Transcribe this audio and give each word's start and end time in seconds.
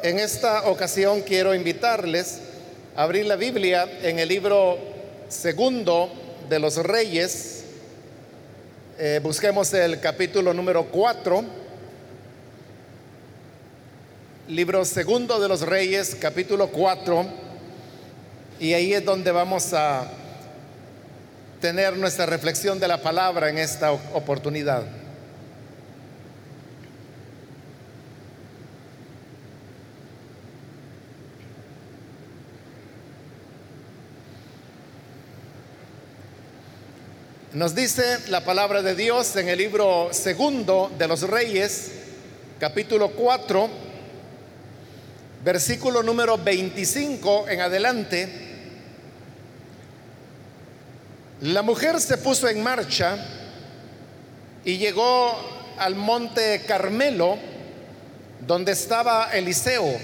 En 0.00 0.20
esta 0.20 0.68
ocasión 0.68 1.22
quiero 1.22 1.52
invitarles 1.56 2.38
a 2.94 3.02
abrir 3.02 3.26
la 3.26 3.34
Biblia 3.34 3.88
en 4.00 4.20
el 4.20 4.28
libro 4.28 4.78
segundo 5.28 6.08
de 6.48 6.60
los 6.60 6.76
Reyes. 6.76 7.64
Eh, 8.96 9.18
busquemos 9.20 9.74
el 9.74 9.98
capítulo 9.98 10.54
número 10.54 10.84
4. 10.84 11.44
Libro 14.46 14.84
segundo 14.84 15.40
de 15.40 15.48
los 15.48 15.62
Reyes, 15.62 16.14
capítulo 16.14 16.68
4. 16.68 17.26
Y 18.60 18.74
ahí 18.74 18.94
es 18.94 19.04
donde 19.04 19.32
vamos 19.32 19.72
a 19.72 20.08
tener 21.60 21.96
nuestra 21.96 22.24
reflexión 22.24 22.78
de 22.78 22.86
la 22.86 22.98
palabra 23.02 23.50
en 23.50 23.58
esta 23.58 23.90
oportunidad. 23.90 24.84
Nos 37.54 37.74
dice 37.74 38.18
la 38.28 38.44
palabra 38.44 38.82
de 38.82 38.94
Dios 38.94 39.34
en 39.36 39.48
el 39.48 39.56
libro 39.56 40.10
segundo 40.12 40.92
de 40.98 41.08
los 41.08 41.22
Reyes, 41.22 41.92
capítulo 42.60 43.12
4, 43.12 43.70
versículo 45.42 46.02
número 46.02 46.36
25 46.36 47.48
en 47.48 47.60
adelante. 47.62 48.28
La 51.40 51.62
mujer 51.62 51.98
se 52.02 52.18
puso 52.18 52.48
en 52.48 52.62
marcha 52.62 53.16
y 54.62 54.76
llegó 54.76 55.34
al 55.78 55.94
monte 55.94 56.64
Carmelo, 56.68 57.38
donde 58.46 58.72
estaba 58.72 59.30
Eliseo, 59.32 59.98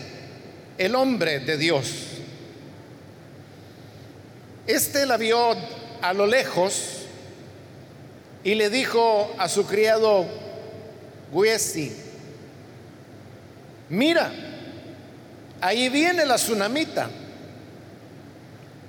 el 0.79 0.95
hombre 0.95 1.41
de 1.41 1.59
Dios. 1.59 1.93
Este 4.67 5.05
la 5.05 5.19
vio 5.19 5.55
a 6.01 6.15
lo 6.15 6.27
lejos 6.27 7.04
y 8.45 8.55
le 8.55 8.69
dijo 8.69 9.35
a 9.39 9.49
su 9.49 9.67
criado 9.67 10.27
Guesi, 11.33 11.91
mira, 13.89 14.31
ahí 15.63 15.89
viene 15.89 16.27
la 16.27 16.37
tsunamita, 16.37 17.09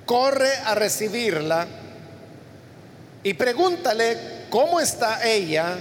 corre 0.06 0.52
a 0.66 0.76
recibirla 0.76 1.66
y 3.24 3.34
pregúntale 3.34 4.46
cómo 4.50 4.82
está 4.82 5.26
ella 5.26 5.78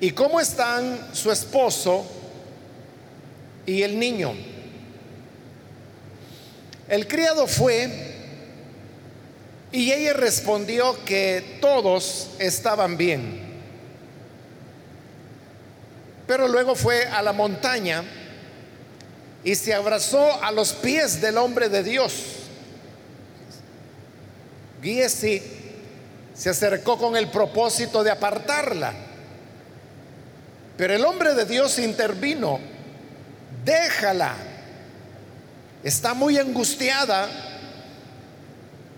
y 0.00 0.10
cómo 0.10 0.40
están 0.40 1.10
su 1.12 1.30
esposo 1.30 2.04
y 3.64 3.82
el 3.82 3.98
niño. 3.98 4.34
El 6.88 7.06
criado 7.06 7.46
fue 7.46 8.07
y 9.70 9.92
ella 9.92 10.14
respondió 10.14 11.04
que 11.04 11.58
todos 11.60 12.30
estaban 12.38 12.96
bien. 12.96 13.46
Pero 16.26 16.48
luego 16.48 16.74
fue 16.74 17.04
a 17.04 17.22
la 17.22 17.32
montaña 17.32 18.02
y 19.44 19.54
se 19.54 19.74
abrazó 19.74 20.42
a 20.42 20.50
los 20.52 20.72
pies 20.72 21.20
del 21.20 21.36
hombre 21.38 21.68
de 21.68 21.82
Dios. 21.82 22.12
Giesi 24.82 25.42
se 26.34 26.50
acercó 26.50 26.98
con 26.98 27.16
el 27.16 27.28
propósito 27.28 28.02
de 28.04 28.10
apartarla. 28.10 28.94
Pero 30.76 30.94
el 30.94 31.04
hombre 31.04 31.34
de 31.34 31.44
Dios 31.44 31.78
intervino. 31.78 32.60
Déjala. 33.64 34.34
Está 35.82 36.14
muy 36.14 36.38
angustiada 36.38 37.47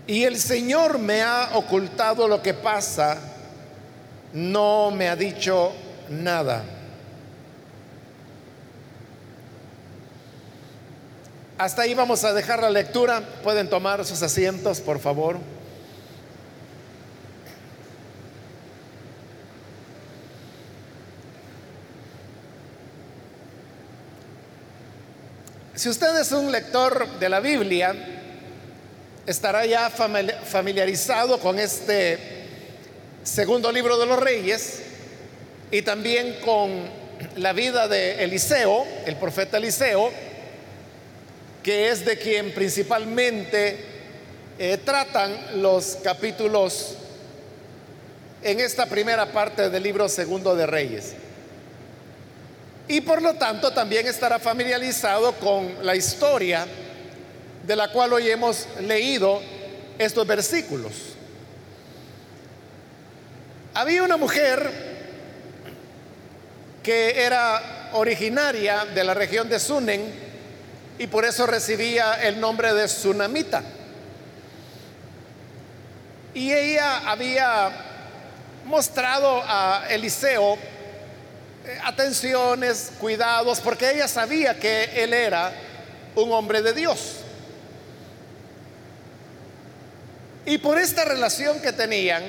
y 0.06 0.24
el 0.24 0.38
Señor 0.38 0.98
me 0.98 1.22
ha 1.22 1.50
ocultado 1.54 2.26
lo 2.26 2.42
que 2.42 2.54
pasa, 2.54 3.19
no 4.32 4.91
me 4.91 5.08
ha 5.08 5.16
dicho 5.16 5.72
nada. 6.08 6.64
Hasta 11.60 11.82
ahí 11.82 11.92
vamos 11.92 12.25
a 12.25 12.32
dejar 12.32 12.62
la 12.62 12.70
lectura. 12.70 13.20
Pueden 13.42 13.69
tomar 13.69 14.02
sus 14.06 14.22
asientos, 14.22 14.80
por 14.80 14.98
favor. 14.98 15.38
Si 25.75 25.88
usted 25.88 26.19
es 26.19 26.32
un 26.32 26.50
lector 26.52 27.06
de 27.19 27.28
la 27.28 27.41
Biblia, 27.41 28.19
estará 29.30 29.64
ya 29.64 29.91
familiarizado 29.91 31.38
con 31.38 31.60
este 31.60 32.18
segundo 33.22 33.70
libro 33.70 33.96
de 33.96 34.06
los 34.06 34.18
reyes 34.18 34.80
y 35.70 35.82
también 35.82 36.38
con 36.44 36.91
la 37.36 37.52
vida 37.52 37.86
de 37.86 38.24
Eliseo, 38.24 38.84
el 39.06 39.14
profeta 39.14 39.58
Eliseo, 39.58 40.10
que 41.62 41.90
es 41.90 42.04
de 42.04 42.19
quien 42.19 42.52
principalmente 42.52 43.78
eh, 44.58 44.78
tratan 44.84 45.62
los 45.62 45.98
capítulos 46.02 46.96
en 48.42 48.58
esta 48.58 48.86
primera 48.86 49.26
parte 49.26 49.70
del 49.70 49.84
libro 49.84 50.08
segundo 50.08 50.56
de 50.56 50.66
Reyes. 50.66 51.12
Y 52.88 53.00
por 53.02 53.22
lo 53.22 53.34
tanto 53.34 53.70
también 53.70 54.08
estará 54.08 54.40
familiarizado 54.40 55.34
con 55.34 55.86
la 55.86 55.94
historia 55.94 56.66
de 57.66 57.76
la 57.76 57.91
cual 57.93 58.12
hoy 58.12 58.31
hemos 58.31 58.66
leído 58.81 59.41
estos 59.98 60.26
versículos. 60.26 60.93
Había 63.75 64.03
una 64.03 64.16
mujer 64.16 64.71
que 66.82 67.22
era 67.22 67.91
originaria 67.93 68.84
de 68.87 69.04
la 69.04 69.15
región 69.15 69.49
de 69.49 69.60
Sunen 69.60 70.12
y 70.99 71.06
por 71.06 71.25
eso 71.25 71.47
recibía 71.47 72.15
el 72.22 72.41
nombre 72.41 72.72
de 72.75 72.88
Sunamita. 72.88 73.62
Y 76.34 76.53
ella 76.53 77.10
había 77.10 77.70
mostrado 78.65 79.43
a 79.47 79.87
Eliseo 79.88 80.54
eh, 80.54 81.78
atenciones, 81.84 82.93
cuidados, 83.00 83.60
porque 83.60 83.91
ella 83.91 84.09
sabía 84.09 84.59
que 84.59 85.03
él 85.03 85.12
era 85.12 85.53
un 86.15 86.32
hombre 86.32 86.62
de 86.62 86.72
Dios. 86.72 87.19
Y 90.46 90.58
por 90.58 90.78
esta 90.78 91.04
relación 91.04 91.60
que 91.60 91.72
tenían, 91.72 92.22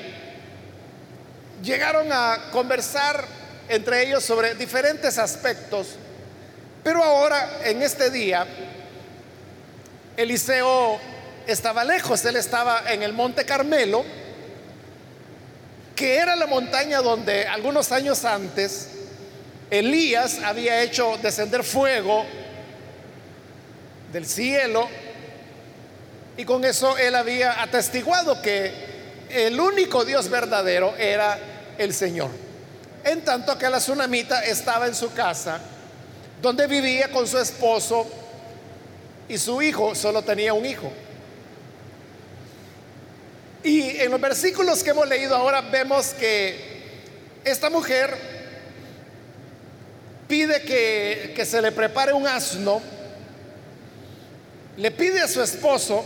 llegaron 1.62 2.12
a 2.12 2.50
conversar 2.52 3.24
entre 3.68 4.06
ellos 4.06 4.24
sobre 4.24 4.54
diferentes 4.54 5.18
aspectos. 5.18 5.96
Pero 6.84 7.02
ahora, 7.02 7.60
en 7.64 7.82
este 7.82 8.10
día, 8.10 8.46
Eliseo 10.16 10.98
estaba 11.46 11.84
lejos, 11.84 12.24
él 12.24 12.36
estaba 12.36 12.92
en 12.92 13.02
el 13.02 13.12
Monte 13.12 13.44
Carmelo, 13.44 14.04
que 15.96 16.16
era 16.16 16.36
la 16.36 16.46
montaña 16.46 17.00
donde 17.00 17.46
algunos 17.46 17.92
años 17.92 18.24
antes 18.24 18.88
Elías 19.70 20.40
había 20.44 20.82
hecho 20.82 21.18
descender 21.22 21.64
fuego 21.64 22.26
del 24.12 24.26
cielo 24.26 24.86
y 26.36 26.44
con 26.44 26.64
eso 26.64 26.96
él 26.96 27.14
había 27.14 27.62
atestiguado 27.62 28.40
que 28.40 28.72
el 29.28 29.58
único 29.58 30.04
Dios 30.04 30.28
verdadero 30.28 30.94
era 30.96 31.38
el 31.78 31.92
Señor. 31.92 32.30
En 33.04 33.22
tanto 33.22 33.58
que 33.58 33.68
la 33.68 33.78
tsunamita 33.78 34.44
estaba 34.44 34.86
en 34.86 34.94
su 34.94 35.12
casa, 35.12 35.60
donde 36.40 36.66
vivía 36.66 37.10
con 37.10 37.26
su 37.26 37.38
esposo 37.38 38.06
y 39.28 39.38
su 39.38 39.60
hijo, 39.60 39.94
solo 39.94 40.22
tenía 40.22 40.54
un 40.54 40.64
hijo. 40.64 40.90
Y 43.64 44.00
en 44.00 44.10
los 44.10 44.20
versículos 44.20 44.82
que 44.82 44.90
hemos 44.90 45.08
leído 45.08 45.36
ahora 45.36 45.60
vemos 45.60 46.08
que 46.08 46.72
esta 47.44 47.70
mujer 47.70 48.16
pide 50.28 50.62
que, 50.62 51.32
que 51.36 51.44
se 51.44 51.60
le 51.60 51.72
prepare 51.72 52.12
un 52.12 52.26
asno, 52.26 52.80
le 54.76 54.90
pide 54.90 55.20
a 55.20 55.28
su 55.28 55.42
esposo 55.42 56.04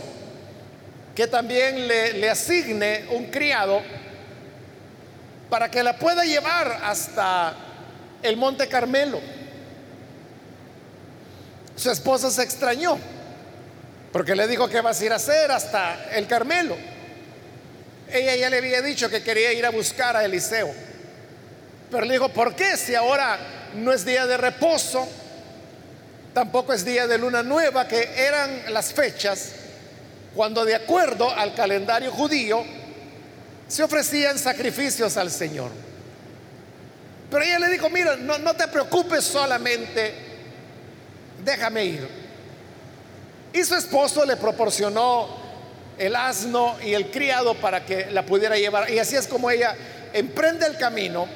que 1.17 1.25
también 1.25 1.87
le, 1.87 2.29
asigne 2.29 3.05
un 3.09 3.31
criado 3.31 3.81
para 5.49 5.71
que 5.71 5.81
la 5.81 5.97
pueda 5.97 6.23
llevar 6.23 6.79
hasta 6.83 7.55
el 8.21 8.37
Monte 8.37 8.67
Carmelo. 8.67 9.19
Su 11.75 11.89
esposa 11.89 12.29
se 12.29 12.43
extrañó 12.43 12.99
porque 14.13 14.35
le 14.35 14.47
dijo 14.47 14.69
que 14.69 14.79
vas 14.79 15.01
a 15.01 15.05
ir 15.05 15.11
a 15.11 15.15
hacer 15.15 15.51
hasta 15.51 16.07
el 16.11 16.27
Carmelo. 16.27 16.77
Ella 18.13 18.35
ya 18.35 18.51
le 18.51 18.59
había 18.59 18.83
dicho 18.83 19.09
que 19.09 19.23
quería 19.23 19.51
ir 19.53 19.65
a 19.65 19.71
buscar 19.71 20.15
a 20.15 20.23
Eliseo. 20.23 20.71
Pero 21.89 22.05
le 22.05 22.13
dijo, 22.13 22.29
¿por 22.29 22.55
qué 22.55 22.77
si 22.77 22.93
ahora 22.93 23.39
no 23.73 23.91
es 23.91 24.05
día 24.05 24.27
de 24.27 24.37
reposo? 24.37 25.09
tampoco 26.37 26.71
es 26.71 26.85
día 26.85 27.07
de 27.07 27.17
luna 27.17 27.41
nueva, 27.41 27.87
que 27.87 28.11
eran 28.15 28.71
las 28.71 28.93
fechas 28.93 29.53
cuando 30.37 30.63
de 30.63 30.75
acuerdo 30.75 31.31
al 31.31 31.55
calendario 31.55 32.11
judío 32.11 32.63
se 33.67 33.81
ofrecían 33.81 34.37
sacrificios 34.37 35.17
al 35.17 35.31
Señor. 35.31 35.71
Pero 37.31 37.43
ella 37.43 37.57
le 37.57 37.69
dijo, 37.69 37.89
mira, 37.89 38.15
no, 38.15 38.37
no 38.37 38.53
te 38.53 38.67
preocupes 38.67 39.23
solamente, 39.23 40.13
déjame 41.43 41.85
ir. 41.85 42.07
Y 43.51 43.63
su 43.63 43.73
esposo 43.73 44.25
le 44.25 44.37
proporcionó 44.37 45.27
el 45.97 46.15
asno 46.15 46.77
y 46.85 46.93
el 46.93 47.09
criado 47.09 47.55
para 47.55 47.83
que 47.83 48.11
la 48.11 48.23
pudiera 48.23 48.57
llevar. 48.57 48.91
Y 48.91 48.99
así 48.99 49.15
es 49.15 49.25
como 49.25 49.49
ella 49.49 49.75
emprende 50.13 50.67
el 50.67 50.77
camino 50.77 51.27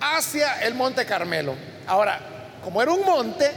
hacia 0.00 0.60
el 0.62 0.74
monte 0.74 1.06
Carmelo. 1.06 1.54
Ahora, 1.86 2.18
como 2.64 2.82
era 2.82 2.90
un 2.90 3.04
monte, 3.04 3.52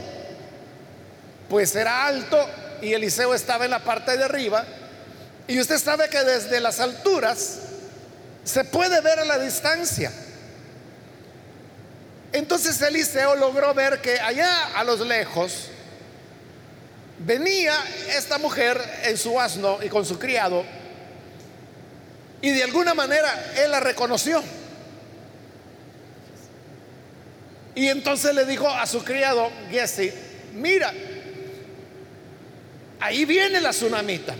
pues 1.48 1.74
era 1.74 2.06
alto 2.06 2.48
y 2.82 2.92
Eliseo 2.92 3.34
estaba 3.34 3.64
en 3.64 3.70
la 3.70 3.80
parte 3.80 4.16
de 4.16 4.24
arriba. 4.24 4.64
Y 5.46 5.60
usted 5.60 5.78
sabe 5.78 6.08
que 6.08 6.22
desde 6.22 6.60
las 6.60 6.80
alturas 6.80 7.58
se 8.44 8.64
puede 8.64 9.00
ver 9.00 9.18
a 9.18 9.24
la 9.24 9.38
distancia. 9.38 10.12
Entonces 12.32 12.80
Eliseo 12.82 13.36
logró 13.36 13.72
ver 13.74 14.00
que 14.00 14.20
allá 14.20 14.76
a 14.76 14.84
los 14.84 15.00
lejos 15.00 15.68
venía 17.18 17.74
esta 18.16 18.38
mujer 18.38 18.80
en 19.04 19.16
su 19.16 19.40
asno 19.40 19.78
y 19.82 19.88
con 19.88 20.04
su 20.04 20.18
criado 20.18 20.64
y 22.40 22.50
de 22.50 22.62
alguna 22.62 22.94
manera 22.94 23.52
él 23.56 23.70
la 23.70 23.80
reconoció. 23.80 24.42
Y 27.74 27.88
entonces 27.88 28.34
le 28.34 28.44
dijo 28.44 28.68
a 28.68 28.86
su 28.86 29.04
criado 29.04 29.50
Jesse, 29.70 30.12
mira, 30.54 30.92
ahí 33.00 33.24
viene 33.24 33.60
la 33.60 33.70
tsunamita. 33.70 34.34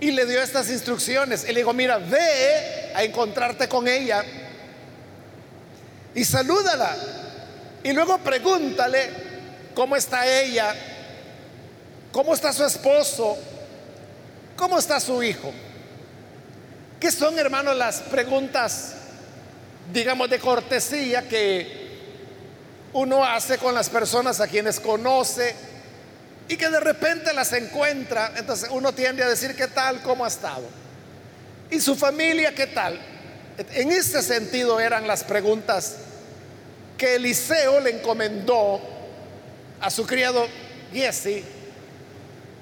Y 0.00 0.10
le 0.10 0.26
dio 0.26 0.42
estas 0.42 0.68
instrucciones. 0.70 1.44
Y 1.44 1.52
le 1.52 1.60
dijo, 1.60 1.72
mira, 1.72 1.98
ve 1.98 2.92
a 2.94 3.04
encontrarte 3.04 3.68
con 3.68 3.86
ella 3.86 4.24
y 6.14 6.24
salúdala. 6.24 6.96
Y 7.84 7.92
luego 7.92 8.18
pregúntale 8.18 9.10
cómo 9.74 9.96
está 9.96 10.26
ella, 10.26 10.74
cómo 12.12 12.34
está 12.34 12.52
su 12.52 12.64
esposo, 12.64 13.38
cómo 14.56 14.78
está 14.78 15.00
su 15.00 15.22
hijo. 15.22 15.52
¿Qué 17.00 17.10
son, 17.10 17.38
hermanos, 17.38 17.76
las 17.76 18.00
preguntas, 18.00 18.94
digamos, 19.92 20.30
de 20.30 20.38
cortesía 20.38 21.28
que 21.28 21.81
uno 22.92 23.24
hace 23.24 23.58
con 23.58 23.74
las 23.74 23.88
personas 23.88 24.40
a 24.40 24.48
quienes 24.48 24.80
conoce 24.80 25.54
y 26.48 26.56
que 26.56 26.68
de 26.68 26.80
repente 26.80 27.32
las 27.32 27.52
encuentra? 27.52 28.32
Entonces 28.36 28.68
uno 28.70 28.92
tiende 28.92 29.22
a 29.22 29.28
decir, 29.28 29.56
¿qué 29.56 29.68
tal? 29.68 30.02
¿Cómo 30.02 30.24
ha 30.24 30.28
estado? 30.28 30.64
¿Y 31.70 31.80
su 31.80 31.96
familia 31.96 32.54
qué 32.54 32.66
tal? 32.66 33.00
En 33.74 33.92
este 33.92 34.22
sentido 34.22 34.80
eran 34.80 35.06
las 35.06 35.24
preguntas 35.24 35.96
que 36.98 37.16
Eliseo 37.16 37.80
le 37.80 37.98
encomendó 37.98 38.80
a 39.80 39.90
su 39.90 40.06
criado 40.06 40.46
Jesse 40.92 41.42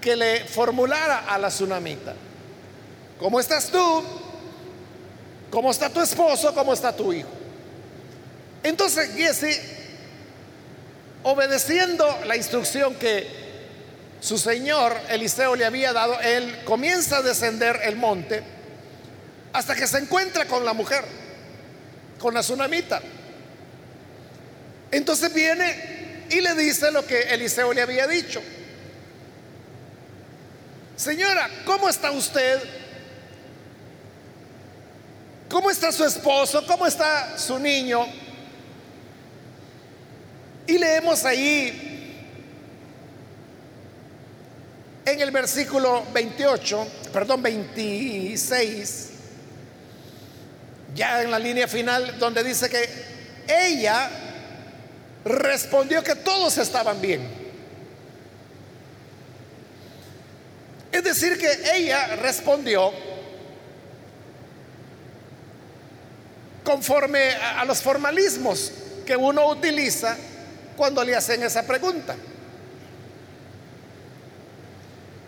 que 0.00 0.16
le 0.16 0.44
formulara 0.44 1.26
a 1.28 1.38
la 1.38 1.48
tsunamita. 1.48 2.14
¿Cómo 3.18 3.38
estás 3.38 3.66
tú? 3.66 4.02
¿Cómo 5.50 5.70
está 5.70 5.90
tu 5.90 6.00
esposo? 6.00 6.54
¿Cómo 6.54 6.72
está 6.72 6.94
tu 6.94 7.12
hijo? 7.12 7.28
Entonces 8.62 9.10
Jesse, 9.14 9.60
obedeciendo 11.22 12.06
la 12.26 12.36
instrucción 12.36 12.94
que 12.94 13.26
su 14.20 14.38
señor 14.38 14.96
Eliseo 15.08 15.56
le 15.56 15.64
había 15.64 15.92
dado, 15.92 16.18
él 16.20 16.60
comienza 16.64 17.18
a 17.18 17.22
descender 17.22 17.80
el 17.84 17.96
monte 17.96 18.42
hasta 19.52 19.74
que 19.74 19.86
se 19.86 19.98
encuentra 19.98 20.44
con 20.46 20.64
la 20.64 20.72
mujer, 20.72 21.04
con 22.18 22.34
la 22.34 22.40
tsunamita. 22.40 23.00
Entonces 24.90 25.32
viene 25.32 26.26
y 26.30 26.40
le 26.40 26.54
dice 26.54 26.90
lo 26.90 27.06
que 27.06 27.20
Eliseo 27.22 27.72
le 27.72 27.82
había 27.82 28.06
dicho. 28.06 28.42
Señora, 30.96 31.48
¿cómo 31.64 31.88
está 31.88 32.10
usted? 32.10 32.60
¿Cómo 35.48 35.70
está 35.70 35.90
su 35.90 36.04
esposo? 36.04 36.64
¿Cómo 36.66 36.86
está 36.86 37.38
su 37.38 37.58
niño? 37.58 38.06
Y 40.66 40.78
leemos 40.78 41.24
ahí 41.24 41.90
en 45.04 45.20
el 45.20 45.30
versículo 45.30 46.04
28, 46.12 46.86
perdón, 47.12 47.42
26, 47.42 49.08
ya 50.94 51.22
en 51.22 51.30
la 51.30 51.38
línea 51.38 51.66
final, 51.66 52.18
donde 52.18 52.44
dice 52.44 52.68
que 52.68 52.88
ella 53.48 54.10
respondió 55.24 56.02
que 56.02 56.14
todos 56.14 56.58
estaban 56.58 57.00
bien. 57.00 57.40
Es 60.92 61.04
decir, 61.04 61.38
que 61.38 61.76
ella 61.76 62.16
respondió 62.16 62.92
conforme 66.64 67.30
a, 67.32 67.64
los 67.64 67.80
formalismos 67.80 68.72
que 69.06 69.16
uno 69.16 69.48
utiliza 69.48 70.16
cuando 70.80 71.04
le 71.04 71.14
hacen 71.14 71.42
esa 71.42 71.62
pregunta. 71.64 72.16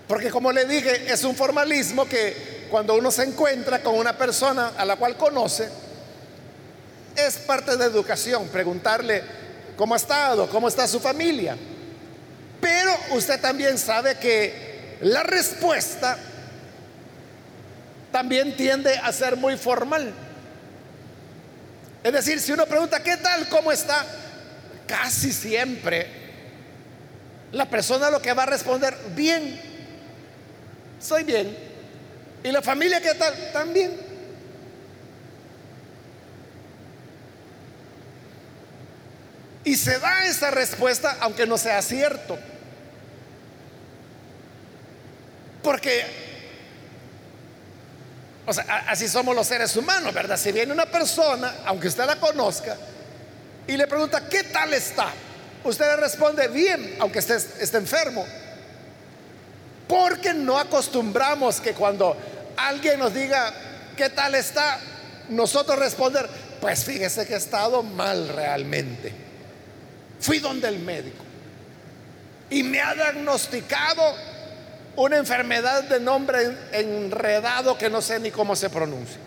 Porque 0.08 0.30
como 0.30 0.50
le 0.50 0.64
dije, 0.64 1.12
es 1.12 1.24
un 1.24 1.36
formalismo 1.36 2.08
que 2.08 2.68
cuando 2.70 2.94
uno 2.94 3.10
se 3.10 3.24
encuentra 3.24 3.82
con 3.82 3.96
una 3.96 4.16
persona 4.16 4.72
a 4.78 4.86
la 4.86 4.96
cual 4.96 5.18
conoce, 5.18 5.68
es 7.14 7.36
parte 7.36 7.76
de 7.76 7.84
educación, 7.84 8.48
preguntarle, 8.48 9.22
¿Cómo 9.76 9.94
ha 9.94 9.96
estado? 9.96 10.48
¿Cómo 10.48 10.68
está 10.68 10.86
su 10.86 11.00
familia? 11.00 11.56
Pero 12.60 12.96
usted 13.10 13.38
también 13.40 13.76
sabe 13.76 14.16
que 14.16 14.96
la 15.02 15.22
respuesta 15.22 16.16
también 18.10 18.56
tiende 18.56 18.96
a 18.96 19.12
ser 19.12 19.36
muy 19.36 19.56
formal. 19.56 20.14
Es 22.04 22.12
decir, 22.12 22.40
si 22.40 22.52
uno 22.52 22.66
pregunta, 22.66 23.02
¿qué 23.02 23.16
tal? 23.16 23.48
¿Cómo 23.48 23.72
está? 23.72 24.06
Casi 24.92 25.32
siempre 25.32 26.06
la 27.50 27.64
persona 27.64 28.10
lo 28.10 28.20
que 28.20 28.34
va 28.34 28.42
a 28.42 28.46
responder, 28.46 28.94
bien, 29.16 29.58
soy 31.00 31.24
bien. 31.24 31.56
¿Y 32.44 32.52
la 32.52 32.60
familia 32.60 33.00
qué 33.00 33.14
tal? 33.14 33.34
También. 33.54 33.90
Y 39.64 39.76
se 39.76 39.98
da 39.98 40.26
esa 40.26 40.50
respuesta 40.50 41.16
aunque 41.20 41.46
no 41.46 41.56
sea 41.56 41.80
cierto. 41.80 42.38
Porque, 45.62 46.04
o 48.44 48.52
sea, 48.52 48.84
así 48.88 49.08
somos 49.08 49.34
los 49.34 49.46
seres 49.46 49.74
humanos, 49.74 50.12
¿verdad? 50.12 50.36
Si 50.36 50.52
viene 50.52 50.70
una 50.70 50.84
persona, 50.84 51.60
aunque 51.64 51.88
usted 51.88 52.04
la 52.04 52.16
conozca, 52.16 52.76
y 53.66 53.76
le 53.76 53.86
pregunta, 53.86 54.28
¿qué 54.28 54.44
tal 54.44 54.72
está? 54.74 55.08
Usted 55.64 55.86
le 55.86 55.96
responde, 55.96 56.48
bien, 56.48 56.96
aunque 56.98 57.20
esté, 57.20 57.36
esté 57.36 57.76
enfermo. 57.78 58.26
Porque 59.86 60.34
no 60.34 60.58
acostumbramos 60.58 61.60
que 61.60 61.72
cuando 61.72 62.16
alguien 62.56 62.98
nos 62.98 63.14
diga, 63.14 63.52
¿qué 63.96 64.10
tal 64.10 64.34
está? 64.34 64.78
Nosotros 65.28 65.78
responder, 65.78 66.28
pues 66.60 66.84
fíjese 66.84 67.26
que 67.26 67.34
he 67.34 67.38
estado 67.38 67.82
mal 67.82 68.28
realmente. 68.28 69.12
Fui 70.20 70.38
donde 70.38 70.68
el 70.68 70.78
médico 70.78 71.24
y 72.52 72.62
me 72.62 72.80
ha 72.80 72.94
diagnosticado 72.94 74.02
una 74.96 75.16
enfermedad 75.16 75.84
de 75.84 75.98
nombre 76.00 76.54
enredado 76.72 77.78
que 77.78 77.88
no 77.88 78.02
sé 78.02 78.20
ni 78.20 78.30
cómo 78.30 78.54
se 78.54 78.68
pronuncia. 78.68 79.18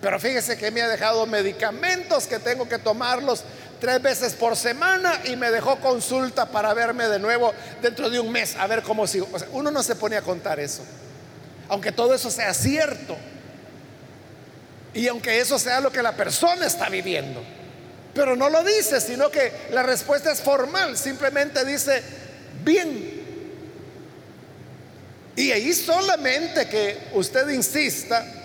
Pero 0.00 0.20
fíjese 0.20 0.56
que 0.56 0.70
me 0.70 0.82
ha 0.82 0.88
dejado 0.88 1.26
medicamentos 1.26 2.26
que 2.26 2.38
tengo 2.38 2.68
que 2.68 2.78
tomarlos 2.78 3.42
tres 3.80 4.00
veces 4.00 4.34
por 4.34 4.56
semana 4.56 5.20
y 5.24 5.36
me 5.36 5.50
dejó 5.50 5.76
consulta 5.80 6.46
para 6.46 6.72
verme 6.74 7.08
de 7.08 7.18
nuevo 7.18 7.52
dentro 7.82 8.08
de 8.08 8.20
un 8.20 8.30
mes 8.30 8.56
a 8.56 8.66
ver 8.66 8.82
cómo 8.82 9.06
sigo. 9.06 9.28
uno 9.52 9.70
no 9.70 9.82
se 9.82 9.96
pone 9.96 10.16
a 10.16 10.22
contar 10.22 10.60
eso. 10.60 10.82
Aunque 11.68 11.92
todo 11.92 12.14
eso 12.14 12.30
sea 12.30 12.54
cierto. 12.54 13.16
Y 14.94 15.06
aunque 15.08 15.40
eso 15.40 15.58
sea 15.58 15.80
lo 15.80 15.92
que 15.92 16.02
la 16.02 16.16
persona 16.16 16.66
está 16.66 16.88
viviendo. 16.88 17.42
Pero 18.14 18.36
no 18.36 18.48
lo 18.48 18.64
dice, 18.64 19.00
sino 19.00 19.30
que 19.30 19.52
la 19.70 19.82
respuesta 19.82 20.32
es 20.32 20.40
formal, 20.40 20.96
simplemente 20.96 21.64
dice, 21.64 22.02
bien. 22.64 23.18
Y 25.36 25.52
ahí 25.52 25.72
solamente 25.72 26.68
que 26.68 26.98
usted 27.12 27.48
insista 27.50 28.37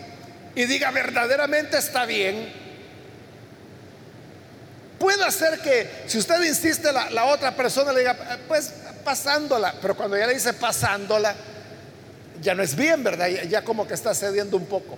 y 0.56 0.66
diga 0.66 0.92
verdaderamente 0.92 1.78
está 1.78 2.06
bien, 2.06 2.52
puede 5.00 5.24
hacer 5.26 5.60
que 5.60 5.90
si 6.08 6.18
usted 6.18 6.42
insiste, 6.44 6.92
la, 6.92 7.26
otra 7.26 7.56
persona 7.56 7.92
le 7.92 8.00
diga, 8.00 8.16
pues 8.48 8.74
pasándola, 9.04 9.74
pero 9.82 9.96
cuando 9.96 10.18
ya 10.18 10.28
le 10.28 10.36
dice 10.36 10.54
pasándola, 10.54 11.36
ya 12.42 12.54
no 12.54 12.64
es 12.64 12.76
bien, 12.76 13.04
¿verdad? 13.04 13.28
Ya, 13.28 13.44
ya 13.44 13.64
como 13.64 13.88
que 13.88 13.94
está 13.94 14.14
cediendo 14.14 14.58
un 14.58 14.66
poco. 14.66 14.98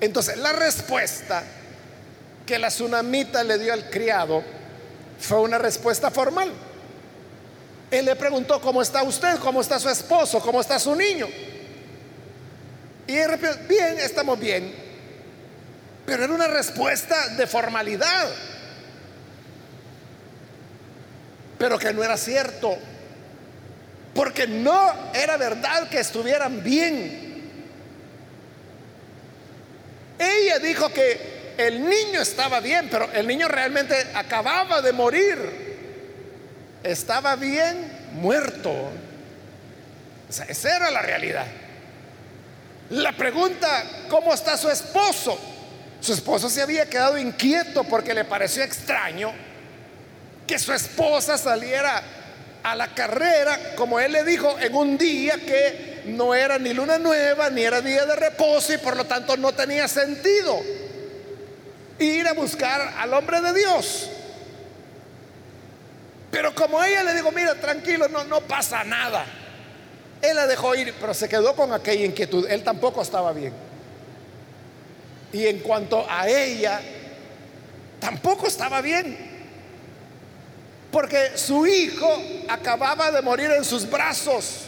Entonces, 0.00 0.36
la 0.38 0.52
respuesta 0.52 1.42
que 2.46 2.58
la 2.58 2.68
tsunamita 2.68 3.44
le 3.44 3.58
dio 3.58 3.72
al 3.72 3.88
criado 3.90 4.42
fue 5.18 5.40
una 5.40 5.58
respuesta 5.58 6.10
formal. 6.10 6.52
Él 7.90 8.06
le 8.06 8.16
preguntó, 8.16 8.60
¿cómo 8.60 8.80
está 8.80 9.02
usted? 9.02 9.38
¿Cómo 9.38 9.60
está 9.60 9.78
su 9.78 9.88
esposo? 9.88 10.40
¿Cómo 10.40 10.60
está 10.60 10.78
su 10.78 10.94
niño? 10.94 11.28
Y 13.06 13.16
él 13.16 13.30
respondió, 13.30 13.68
bien, 13.68 13.98
estamos 13.98 14.38
bien. 14.38 14.74
Pero 16.06 16.24
era 16.24 16.32
una 16.32 16.48
respuesta 16.48 17.28
de 17.28 17.46
formalidad. 17.46 18.28
Pero 21.58 21.78
que 21.78 21.92
no 21.92 22.02
era 22.02 22.16
cierto. 22.16 22.76
Porque 24.14 24.46
no 24.46 25.12
era 25.14 25.36
verdad 25.36 25.88
que 25.88 26.00
estuvieran 26.00 26.62
bien. 26.62 27.22
Ella 30.18 30.58
dijo 30.58 30.92
que 30.92 31.54
el 31.58 31.88
niño 31.88 32.20
estaba 32.20 32.60
bien, 32.60 32.88
pero 32.90 33.10
el 33.12 33.26
niño 33.26 33.48
realmente 33.48 33.94
acababa 34.14 34.82
de 34.82 34.92
morir. 34.92 35.72
Estaba 36.82 37.36
bien 37.36 37.90
muerto. 38.12 38.90
Esa 40.28 40.76
era 40.76 40.90
la 40.90 41.02
realidad. 41.02 41.46
La 42.92 43.12
pregunta, 43.12 43.84
¿cómo 44.10 44.34
está 44.34 44.54
su 44.58 44.68
esposo? 44.68 45.38
Su 45.98 46.12
esposo 46.12 46.50
se 46.50 46.60
había 46.60 46.90
quedado 46.90 47.16
inquieto 47.16 47.84
porque 47.84 48.12
le 48.12 48.26
pareció 48.26 48.62
extraño 48.62 49.32
que 50.46 50.58
su 50.58 50.74
esposa 50.74 51.38
saliera 51.38 52.02
a 52.62 52.76
la 52.76 52.88
carrera, 52.88 53.74
como 53.76 53.98
él 53.98 54.12
le 54.12 54.24
dijo, 54.24 54.58
en 54.58 54.74
un 54.74 54.98
día 54.98 55.36
que 55.36 56.02
no 56.04 56.34
era 56.34 56.58
ni 56.58 56.74
luna 56.74 56.98
nueva, 56.98 57.48
ni 57.48 57.62
era 57.62 57.80
día 57.80 58.04
de 58.04 58.14
reposo 58.14 58.74
y 58.74 58.78
por 58.78 58.94
lo 58.94 59.06
tanto 59.06 59.38
no 59.38 59.52
tenía 59.52 59.88
sentido 59.88 60.60
ir 61.98 62.26
a 62.26 62.34
buscar 62.34 62.94
al 62.98 63.14
hombre 63.14 63.40
de 63.40 63.54
Dios. 63.54 64.10
Pero 66.30 66.54
como 66.54 66.84
ella 66.84 67.04
le 67.04 67.14
dijo, 67.14 67.32
mira, 67.32 67.54
tranquilo, 67.54 68.06
no, 68.08 68.24
no 68.24 68.42
pasa 68.42 68.84
nada. 68.84 69.24
Él 70.22 70.36
la 70.36 70.46
dejó 70.46 70.74
ir, 70.74 70.94
pero 71.00 71.12
se 71.12 71.28
quedó 71.28 71.54
con 71.54 71.72
aquella 71.72 72.04
inquietud. 72.04 72.46
Él 72.48 72.62
tampoco 72.62 73.02
estaba 73.02 73.32
bien. 73.32 73.52
Y 75.32 75.46
en 75.46 75.58
cuanto 75.60 76.06
a 76.08 76.28
ella, 76.28 76.80
tampoco 78.00 78.46
estaba 78.46 78.80
bien. 78.80 79.18
Porque 80.90 81.36
su 81.36 81.66
hijo 81.66 82.08
acababa 82.48 83.10
de 83.10 83.20
morir 83.20 83.50
en 83.50 83.64
sus 83.64 83.88
brazos. 83.90 84.60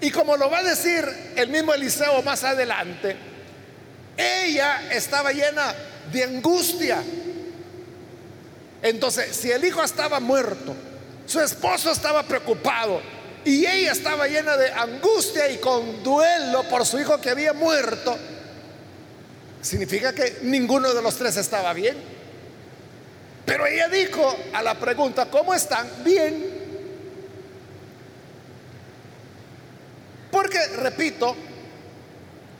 Y 0.00 0.10
como 0.10 0.36
lo 0.36 0.50
va 0.50 0.58
a 0.58 0.64
decir 0.64 1.06
el 1.36 1.48
mismo 1.48 1.72
Eliseo 1.72 2.20
más 2.22 2.42
adelante, 2.44 3.16
ella 4.16 4.90
estaba 4.90 5.32
llena 5.32 5.74
de 6.12 6.24
angustia 6.24 7.02
entonces, 8.84 9.34
si 9.34 9.50
el 9.50 9.64
hijo 9.64 9.82
estaba 9.82 10.20
muerto, 10.20 10.76
su 11.24 11.40
esposo 11.40 11.90
estaba 11.90 12.22
preocupado 12.22 13.00
y 13.44 13.66
ella 13.66 13.92
estaba 13.92 14.26
llena 14.26 14.56
de 14.56 14.72
angustia 14.72 15.48
y 15.50 15.58
con 15.58 16.02
duelo 16.02 16.62
por 16.68 16.86
su 16.86 16.98
hijo 16.98 17.20
que 17.20 17.30
había 17.30 17.52
muerto, 17.52 18.16
significa 19.60 20.14
que 20.14 20.38
ninguno 20.42 20.92
de 20.92 21.02
los 21.02 21.16
tres 21.16 21.36
estaba 21.36 21.72
bien. 21.72 21.96
Pero 23.44 23.66
ella 23.66 23.88
dijo 23.88 24.34
a 24.54 24.62
la 24.62 24.74
pregunta, 24.74 25.26
¿cómo 25.26 25.52
están? 25.52 25.86
Bien. 26.02 26.52
Porque, 30.30 30.58
repito, 30.78 31.36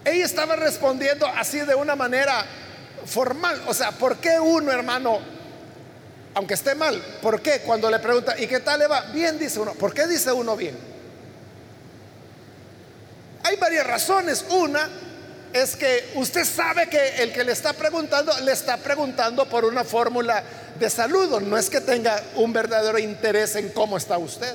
ella 0.05 0.25
estaba 0.25 0.55
respondiendo 0.57 1.26
así 1.26 1.61
de 1.61 1.75
una 1.75 1.97
manera 1.97 2.45
formal. 3.07 3.62
O 3.67 3.75
sea, 3.75 3.93
¿por 3.93 4.19
qué 4.19 4.38
uno, 4.38 4.71
hermano, 4.71 5.21
aunque 6.35 6.55
esté 6.55 6.75
mal. 6.75 7.00
¿Por 7.23 7.41
qué? 7.41 7.61
Cuando 7.61 7.91
le 7.91 7.99
pregunta, 7.99 8.38
¿y 8.38 8.47
qué 8.47 8.61
tal 8.61 8.81
le 8.81 8.87
va? 8.87 9.03
Bien, 9.12 9.38
dice 9.38 9.61
uno. 9.61 9.73
¿Por 9.75 9.95
qué 9.95 10.07
dice 10.07 10.33
uno 10.33 10.57
bien? 10.57 10.76
Hay 13.45 13.57
varias 13.57 13.87
razones. 13.87 14.45
Una 14.50 14.88
es 15.53 15.76
que 15.76 16.11
usted 16.17 16.45
sabe 16.45 16.88
que 16.88 17.23
el 17.23 17.33
que 17.33 17.45
le 17.45 17.53
está 17.53 17.73
preguntando, 17.73 18.33
le 18.41 18.53
está 18.53 18.76
preguntando 18.76 19.49
por 19.49 19.64
una 19.64 19.85
fórmula 19.85 20.43
de 20.79 20.91
saludo. 20.91 21.41
No 21.41 21.57
es 21.57 21.71
que 21.71 21.81
tenga 21.81 22.21
un 22.37 22.53
verdadero 22.53 22.99
interés 22.99 23.55
en 23.57 23.69
cómo 23.69 23.97
está 23.97 24.19
usted. 24.19 24.55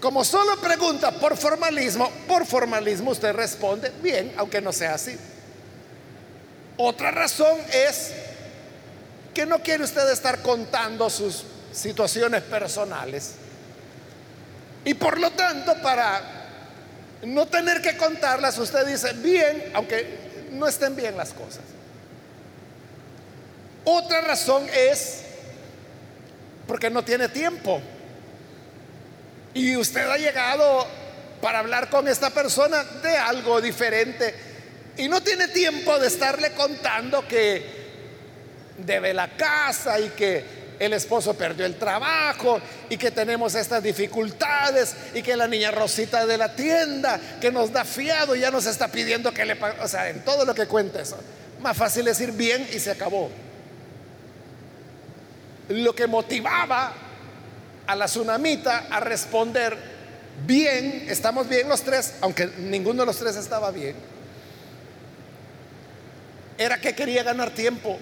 Como 0.00 0.24
solo 0.24 0.56
pregunta 0.60 1.12
por 1.12 1.36
formalismo, 1.36 2.10
por 2.26 2.44
formalismo 2.44 3.12
usted 3.12 3.32
responde 3.32 3.92
bien, 4.02 4.32
aunque 4.36 4.60
no 4.60 4.72
sea 4.72 4.94
así. 4.94 5.16
Otra 6.76 7.10
razón 7.10 7.58
es 7.72 8.12
que 9.36 9.44
no 9.44 9.58
quiere 9.58 9.84
usted 9.84 10.10
estar 10.10 10.40
contando 10.40 11.10
sus 11.10 11.44
situaciones 11.70 12.40
personales. 12.40 13.32
Y 14.82 14.94
por 14.94 15.20
lo 15.20 15.30
tanto, 15.32 15.74
para 15.82 16.22
no 17.22 17.46
tener 17.46 17.82
que 17.82 17.98
contarlas, 17.98 18.56
usted 18.56 18.86
dice 18.86 19.12
bien, 19.12 19.72
aunque 19.74 20.48
no 20.52 20.66
estén 20.66 20.96
bien 20.96 21.18
las 21.18 21.34
cosas. 21.34 21.60
Otra 23.84 24.22
razón 24.22 24.66
es 24.74 25.20
porque 26.66 26.88
no 26.88 27.04
tiene 27.04 27.28
tiempo. 27.28 27.82
Y 29.52 29.76
usted 29.76 30.08
ha 30.08 30.16
llegado 30.16 30.86
para 31.42 31.58
hablar 31.58 31.90
con 31.90 32.08
esta 32.08 32.30
persona 32.30 32.82
de 33.02 33.18
algo 33.18 33.60
diferente. 33.60 34.34
Y 34.96 35.10
no 35.10 35.22
tiene 35.22 35.48
tiempo 35.48 35.98
de 35.98 36.06
estarle 36.06 36.52
contando 36.52 37.28
que 37.28 37.84
debe 38.78 39.14
la 39.14 39.28
casa 39.36 39.98
y 39.98 40.10
que 40.10 40.66
el 40.78 40.92
esposo 40.92 41.34
perdió 41.34 41.64
el 41.64 41.76
trabajo 41.76 42.60
y 42.88 42.96
que 42.96 43.10
tenemos 43.10 43.54
estas 43.54 43.82
dificultades 43.82 44.94
y 45.14 45.22
que 45.22 45.36
la 45.36 45.46
niña 45.48 45.70
Rosita 45.70 46.26
de 46.26 46.36
la 46.36 46.54
tienda 46.54 47.18
que 47.40 47.50
nos 47.50 47.72
da 47.72 47.84
fiado 47.84 48.34
ya 48.34 48.50
nos 48.50 48.66
está 48.66 48.88
pidiendo 48.88 49.32
que 49.32 49.44
le 49.44 49.56
pague, 49.56 49.80
o 49.80 49.88
sea, 49.88 50.08
en 50.10 50.24
todo 50.24 50.44
lo 50.44 50.54
que 50.54 50.66
cuenta 50.66 51.00
eso. 51.00 51.18
Más 51.60 51.76
fácil 51.76 52.06
es 52.08 52.20
ir 52.20 52.32
bien 52.32 52.68
y 52.72 52.78
se 52.78 52.90
acabó. 52.90 53.30
Lo 55.68 55.94
que 55.94 56.06
motivaba 56.06 56.92
a 57.86 57.96
la 57.96 58.06
tsunamita 58.06 58.86
a 58.90 59.00
responder 59.00 59.76
bien, 60.46 61.06
estamos 61.08 61.48
bien 61.48 61.68
los 61.68 61.82
tres, 61.82 62.14
aunque 62.20 62.46
ninguno 62.58 63.02
de 63.02 63.06
los 63.06 63.18
tres 63.18 63.36
estaba 63.36 63.70
bien, 63.70 63.96
era 66.58 66.80
que 66.80 66.94
quería 66.94 67.22
ganar 67.22 67.50
tiempo 67.50 67.98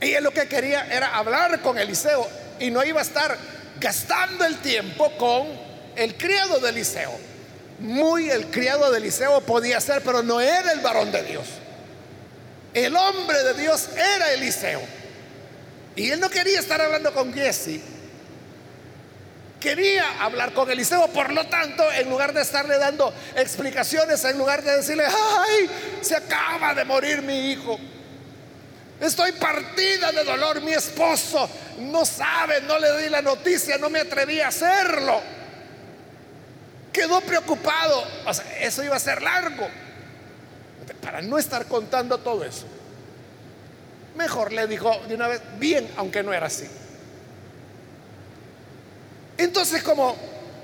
él 0.00 0.24
lo 0.24 0.32
que 0.32 0.48
quería 0.48 0.86
era 0.90 1.16
hablar 1.16 1.60
con 1.60 1.78
Eliseo 1.78 2.26
y 2.58 2.70
no 2.70 2.82
iba 2.84 3.00
a 3.00 3.02
estar 3.02 3.36
gastando 3.78 4.44
el 4.44 4.58
tiempo 4.58 5.10
con 5.16 5.48
el 5.96 6.16
criado 6.16 6.58
de 6.60 6.70
Eliseo. 6.70 7.12
Muy 7.80 8.30
el 8.30 8.46
criado 8.46 8.90
de 8.90 8.98
Eliseo 8.98 9.40
podía 9.42 9.80
ser, 9.80 10.02
pero 10.02 10.22
no 10.22 10.40
era 10.40 10.72
el 10.72 10.80
varón 10.80 11.10
de 11.12 11.22
Dios. 11.22 11.46
El 12.74 12.94
hombre 12.96 13.42
de 13.42 13.54
Dios 13.54 13.88
era 13.96 14.32
Eliseo. 14.32 14.80
Y 15.96 16.10
él 16.10 16.20
no 16.20 16.30
quería 16.30 16.60
estar 16.60 16.80
hablando 16.80 17.12
con 17.12 17.32
Jesse. 17.34 17.80
Quería 19.58 20.22
hablar 20.22 20.54
con 20.54 20.70
Eliseo, 20.70 21.08
por 21.08 21.32
lo 21.32 21.46
tanto, 21.46 21.90
en 21.92 22.08
lugar 22.08 22.32
de 22.32 22.40
estarle 22.40 22.78
dando 22.78 23.12
explicaciones, 23.36 24.24
en 24.24 24.38
lugar 24.38 24.62
de 24.62 24.76
decirle, 24.76 25.04
ay, 25.04 25.70
se 26.00 26.16
acaba 26.16 26.74
de 26.74 26.84
morir 26.86 27.20
mi 27.20 27.50
hijo, 27.50 27.78
Estoy 29.00 29.32
partida 29.32 30.12
de 30.12 30.24
dolor. 30.24 30.60
Mi 30.60 30.72
esposo 30.72 31.48
no 31.78 32.04
sabe, 32.04 32.60
no 32.62 32.78
le 32.78 33.02
di 33.02 33.08
la 33.08 33.22
noticia, 33.22 33.78
no 33.78 33.88
me 33.88 34.00
atreví 34.00 34.40
a 34.40 34.48
hacerlo. 34.48 35.20
Quedó 36.92 37.20
preocupado. 37.22 38.04
O 38.26 38.34
sea, 38.34 38.44
eso 38.60 38.84
iba 38.84 38.96
a 38.96 39.00
ser 39.00 39.22
largo. 39.22 39.68
Para 41.00 41.22
no 41.22 41.38
estar 41.38 41.66
contando 41.66 42.18
todo 42.18 42.44
eso. 42.44 42.66
Mejor 44.16 44.52
le 44.52 44.66
dijo 44.66 44.94
de 45.08 45.14
una 45.14 45.28
vez, 45.28 45.40
bien, 45.58 45.88
aunque 45.96 46.22
no 46.22 46.34
era 46.34 46.46
así. 46.46 46.68
Entonces, 49.38 49.82
como 49.82 50.14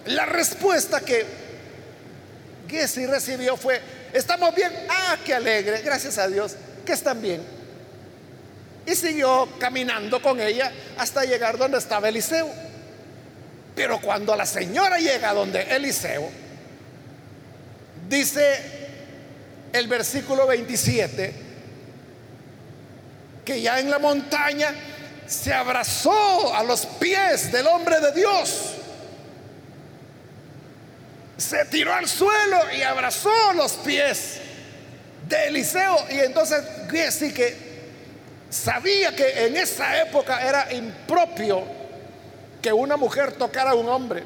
la 0.05 0.27
respuesta 0.27 1.01
que 1.01 1.25
Gessi 2.69 3.07
recibió 3.07 3.57
fue, 3.57 3.81
estamos 4.13 4.55
bien, 4.55 4.71
ah, 4.91 5.17
qué 5.25 5.33
alegre, 5.33 5.81
gracias 5.81 6.19
a 6.19 6.29
Dios, 6.29 6.57
que 6.85 6.93
están 6.93 7.23
bien. 7.23 7.56
Y 8.87 8.95
siguió 8.95 9.49
caminando 9.59 10.23
con 10.23 10.41
ella 10.41 10.73
hasta 10.97 11.25
llegar 11.25 11.59
donde 11.59 11.79
estaba 11.79 12.09
Eliseo. 12.09 12.49
Pero 13.75 14.01
cuando 14.01 14.35
la 14.37 14.47
señora 14.47 14.99
llega 14.99 15.35
donde 15.35 15.61
Eliseo, 15.63 16.31
dice 18.09 18.77
el 19.73 19.89
versículo 19.89 20.47
27, 20.47 21.35
que 23.45 23.61
ya 23.61 23.81
en 23.81 23.91
la 23.91 23.99
montaña 23.99 24.73
se 25.27 25.53
abrazó 25.53 26.55
a 26.55 26.63
los 26.63 26.87
pies 26.87 27.51
del 27.51 27.67
hombre 27.67 28.01
de 28.01 28.13
Dios. 28.13 28.73
Se 31.37 31.65
tiró 31.67 31.93
al 31.93 32.09
suelo 32.09 32.59
y 32.73 32.83
abrazó 32.83 33.53
los 33.55 33.73
pies 33.73 34.39
de 35.29 35.49
Eliseo. 35.49 36.07
Y 36.11 36.21
entonces 36.21 36.65
sí 37.11 37.33
que 37.35 37.66
sabía 38.57 39.15
que 39.15 39.47
en 39.47 39.57
esa 39.57 40.03
época 40.03 40.47
era 40.47 40.73
impropio 40.73 41.63
que 42.63 42.73
una 42.73 42.97
mujer 42.97 43.33
tocara 43.33 43.73
a 43.73 43.75
un 43.75 43.89
hombre. 43.89 44.25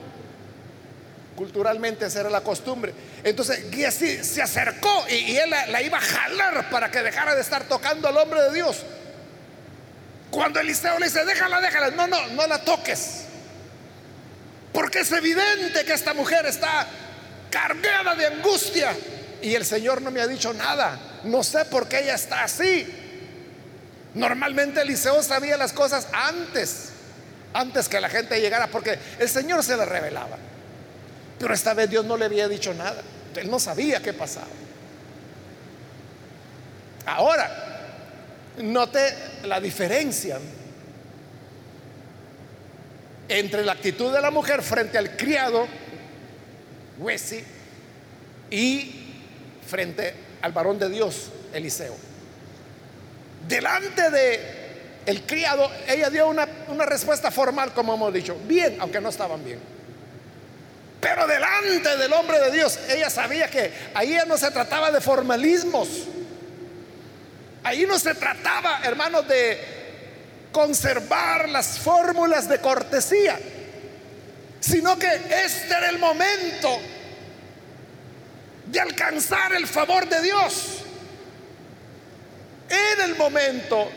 Culturalmente 1.36 2.06
esa 2.06 2.20
era 2.20 2.30
la 2.30 2.42
costumbre. 2.42 2.94
Entonces 3.24 3.70
Giesi 3.70 4.22
se 4.24 4.42
acercó 4.42 5.06
y, 5.08 5.36
él 5.36 5.50
la, 5.50 5.82
iba 5.82 5.98
a 5.98 6.00
jalar 6.00 6.70
para 6.70 6.90
que 6.90 7.02
dejara 7.02 7.34
de 7.34 7.40
estar 7.40 7.64
tocando 7.64 8.08
al 8.08 8.16
hombre 8.16 8.42
de 8.42 8.54
Dios. 8.54 8.78
Cuando 10.30 10.60
Eliseo 10.60 10.98
le 10.98 11.06
dice, 11.06 11.24
déjala, 11.24 11.60
déjala, 11.60 11.90
no, 11.90 12.06
no, 12.06 12.26
no 12.28 12.46
la 12.46 12.62
toques. 12.62 13.22
Porque 14.72 15.00
es 15.00 15.10
evidente 15.10 15.84
que 15.84 15.92
esta 15.92 16.14
mujer 16.14 16.46
está 16.46 16.86
cargada 17.50 18.14
de 18.14 18.26
angustia. 18.26 18.94
Y 19.42 19.54
el 19.54 19.64
Señor 19.64 20.02
no 20.02 20.10
me 20.10 20.20
ha 20.20 20.26
dicho 20.26 20.52
nada. 20.52 20.98
No 21.24 21.42
sé 21.42 21.64
por 21.64 21.88
qué 21.88 22.00
ella 22.00 22.14
está 22.14 22.44
así. 22.44 22.99
Normalmente 24.14 24.80
Eliseo 24.80 25.22
sabía 25.22 25.56
las 25.56 25.72
cosas 25.72 26.08
antes, 26.12 26.90
antes 27.52 27.88
que 27.88 28.00
la 28.00 28.08
gente 28.08 28.40
llegara, 28.40 28.66
porque 28.66 28.98
el 29.18 29.28
Señor 29.28 29.62
se 29.62 29.76
le 29.76 29.84
revelaba. 29.84 30.36
Pero 31.38 31.54
esta 31.54 31.74
vez 31.74 31.88
Dios 31.88 32.04
no 32.04 32.16
le 32.16 32.26
había 32.26 32.48
dicho 32.48 32.74
nada. 32.74 33.02
Él 33.36 33.50
no 33.50 33.58
sabía 33.58 34.00
qué 34.02 34.12
pasaba. 34.12 34.46
Ahora, 37.06 37.50
note 38.58 39.00
la 39.44 39.60
diferencia 39.60 40.38
entre 43.28 43.64
la 43.64 43.72
actitud 43.72 44.12
de 44.12 44.20
la 44.20 44.30
mujer 44.30 44.60
frente 44.62 44.98
al 44.98 45.16
criado, 45.16 45.66
Wesi, 46.98 47.42
y 48.50 48.92
frente 49.66 50.14
al 50.42 50.52
varón 50.52 50.78
de 50.78 50.88
Dios, 50.88 51.30
Eliseo. 51.54 52.09
Delante 53.50 54.10
de 54.10 54.60
el 55.06 55.22
criado, 55.22 55.68
ella 55.88 56.08
dio 56.08 56.28
una, 56.28 56.46
una 56.68 56.86
respuesta 56.86 57.32
formal, 57.32 57.72
como 57.74 57.94
hemos 57.94 58.14
dicho, 58.14 58.36
bien, 58.44 58.76
aunque 58.80 59.00
no 59.00 59.08
estaban 59.08 59.44
bien. 59.44 59.58
Pero 61.00 61.26
delante 61.26 61.96
del 61.96 62.12
hombre 62.12 62.38
de 62.38 62.52
Dios, 62.52 62.78
ella 62.88 63.10
sabía 63.10 63.48
que 63.48 63.72
ahí 63.94 64.16
no 64.28 64.38
se 64.38 64.52
trataba 64.52 64.92
de 64.92 65.00
formalismos. 65.00 65.88
Ahí 67.64 67.86
no 67.86 67.98
se 67.98 68.14
trataba, 68.14 68.82
hermanos, 68.84 69.26
de 69.26 69.58
conservar 70.52 71.48
las 71.48 71.80
fórmulas 71.80 72.48
de 72.48 72.60
cortesía, 72.60 73.36
sino 74.60 74.96
que 74.96 75.08
este 75.44 75.74
era 75.74 75.88
el 75.88 75.98
momento 75.98 76.78
de 78.66 78.78
alcanzar 78.78 79.54
el 79.54 79.66
favor 79.66 80.08
de 80.08 80.22
Dios. 80.22 80.79
Era 82.70 83.04
el 83.04 83.16
momento 83.16 83.90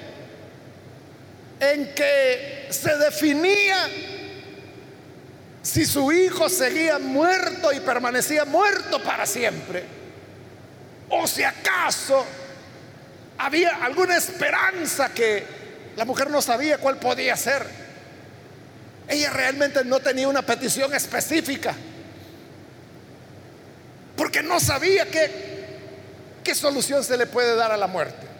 en 1.59 1.93
que 1.93 2.67
se 2.71 2.97
definía 2.97 3.87
si 5.61 5.85
su 5.85 6.11
hijo 6.11 6.49
seguía 6.49 6.99
muerto 6.99 7.71
y 7.71 7.79
permanecía 7.79 8.45
muerto 8.45 9.01
para 9.01 9.25
siempre, 9.25 9.83
o 11.09 11.25
si 11.27 11.43
acaso 11.43 12.25
había 13.37 13.75
alguna 13.83 14.17
esperanza 14.17 15.13
que 15.13 15.45
la 15.95 16.03
mujer 16.03 16.29
no 16.29 16.41
sabía 16.41 16.79
cuál 16.79 16.97
podía 16.97 17.37
ser. 17.37 17.65
Ella 19.07 19.29
realmente 19.29 19.85
no 19.85 19.99
tenía 19.99 20.27
una 20.27 20.41
petición 20.41 20.93
específica, 20.93 21.75
porque 24.17 24.41
no 24.41 24.59
sabía 24.59 25.09
qué, 25.09 25.31
qué 26.43 26.55
solución 26.55 27.03
se 27.03 27.17
le 27.17 27.27
puede 27.27 27.55
dar 27.55 27.71
a 27.71 27.77
la 27.77 27.87
muerte. 27.87 28.32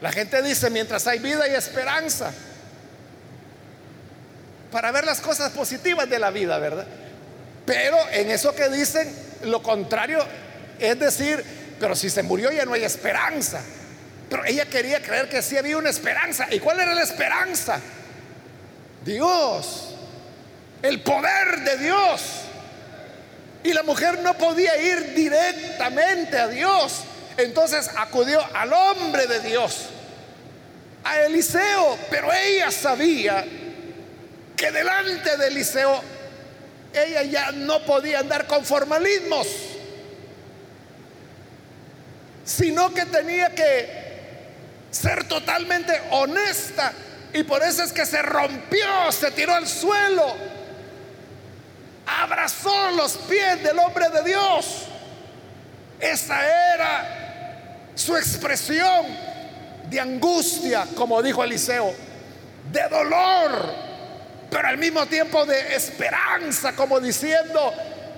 La 0.00 0.12
gente 0.12 0.40
dice, 0.42 0.70
mientras 0.70 1.06
hay 1.06 1.18
vida 1.18 1.48
y 1.48 1.54
esperanza, 1.54 2.32
para 4.70 4.92
ver 4.92 5.04
las 5.04 5.20
cosas 5.20 5.50
positivas 5.52 6.08
de 6.08 6.18
la 6.18 6.30
vida, 6.30 6.58
¿verdad? 6.58 6.86
Pero 7.66 7.96
en 8.12 8.30
eso 8.30 8.54
que 8.54 8.68
dicen, 8.68 9.12
lo 9.44 9.62
contrario 9.62 10.24
es 10.78 10.98
decir, 10.98 11.44
pero 11.80 11.96
si 11.96 12.10
se 12.10 12.22
murió 12.22 12.50
ya 12.50 12.64
no 12.64 12.74
hay 12.74 12.84
esperanza. 12.84 13.60
Pero 14.30 14.44
ella 14.44 14.66
quería 14.66 15.02
creer 15.02 15.28
que 15.28 15.42
sí 15.42 15.56
había 15.56 15.78
una 15.78 15.90
esperanza. 15.90 16.46
¿Y 16.50 16.60
cuál 16.60 16.80
era 16.80 16.94
la 16.94 17.02
esperanza? 17.02 17.80
Dios, 19.04 19.94
el 20.82 21.00
poder 21.00 21.60
de 21.64 21.78
Dios. 21.78 22.22
Y 23.64 23.72
la 23.72 23.82
mujer 23.82 24.20
no 24.20 24.34
podía 24.34 24.80
ir 24.80 25.14
directamente 25.14 26.38
a 26.38 26.48
Dios. 26.48 27.04
Entonces 27.38 27.88
acudió 27.96 28.44
al 28.52 28.72
hombre 28.72 29.28
de 29.28 29.38
Dios, 29.38 29.86
a 31.04 31.20
Eliseo, 31.20 31.96
pero 32.10 32.32
ella 32.32 32.68
sabía 32.72 33.44
que 34.56 34.72
delante 34.72 35.36
de 35.36 35.46
Eliseo 35.46 36.02
ella 36.92 37.22
ya 37.22 37.52
no 37.52 37.84
podía 37.84 38.18
andar 38.18 38.48
con 38.48 38.64
formalismos, 38.64 39.46
sino 42.44 42.92
que 42.92 43.04
tenía 43.06 43.54
que 43.54 43.88
ser 44.90 45.22
totalmente 45.28 45.92
honesta. 46.10 46.92
Y 47.32 47.44
por 47.44 47.62
eso 47.62 47.84
es 47.84 47.92
que 47.92 48.04
se 48.04 48.20
rompió, 48.20 49.12
se 49.12 49.30
tiró 49.30 49.54
al 49.54 49.68
suelo, 49.68 50.34
abrazó 52.04 52.90
los 52.96 53.16
pies 53.16 53.62
del 53.62 53.78
hombre 53.78 54.08
de 54.08 54.24
Dios. 54.24 54.86
Esa 56.00 56.74
era 56.74 57.27
su 57.98 58.16
expresión 58.16 59.06
de 59.90 59.98
angustia, 59.98 60.86
como 60.94 61.20
dijo 61.20 61.42
Eliseo, 61.42 61.92
de 62.70 62.88
dolor, 62.88 63.74
pero 64.48 64.68
al 64.68 64.78
mismo 64.78 65.04
tiempo 65.06 65.44
de 65.44 65.74
esperanza, 65.74 66.76
como 66.76 67.00
diciendo, 67.00 67.72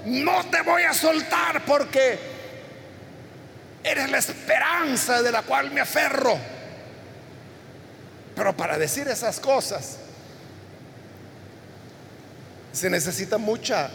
no 0.04 0.44
te 0.50 0.60
voy 0.60 0.82
a 0.82 0.92
soltar 0.92 1.64
porque 1.64 2.18
eres 3.82 4.10
la 4.10 4.18
esperanza 4.18 5.22
de 5.22 5.32
la 5.32 5.42
cual 5.42 5.70
me 5.70 5.80
aferro. 5.80 6.38
Pero 8.36 8.54
para 8.54 8.76
decir 8.76 9.08
esas 9.08 9.40
cosas 9.40 9.96
se 12.72 12.90
necesita 12.90 13.38
mucha 13.38 13.88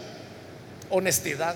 honestidad. 0.90 1.54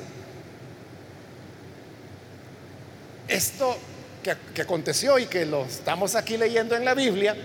Esto 3.27 3.77
que, 4.23 4.63
aconteció 4.63 5.19
y 5.19 5.27
que 5.27 5.47
lo 5.47 5.65
estamos 5.65 6.15
aquí 6.15 6.37
leyendo 6.37 6.77
en 6.77 6.85
la 6.85 6.95
Biblia, 6.95 7.37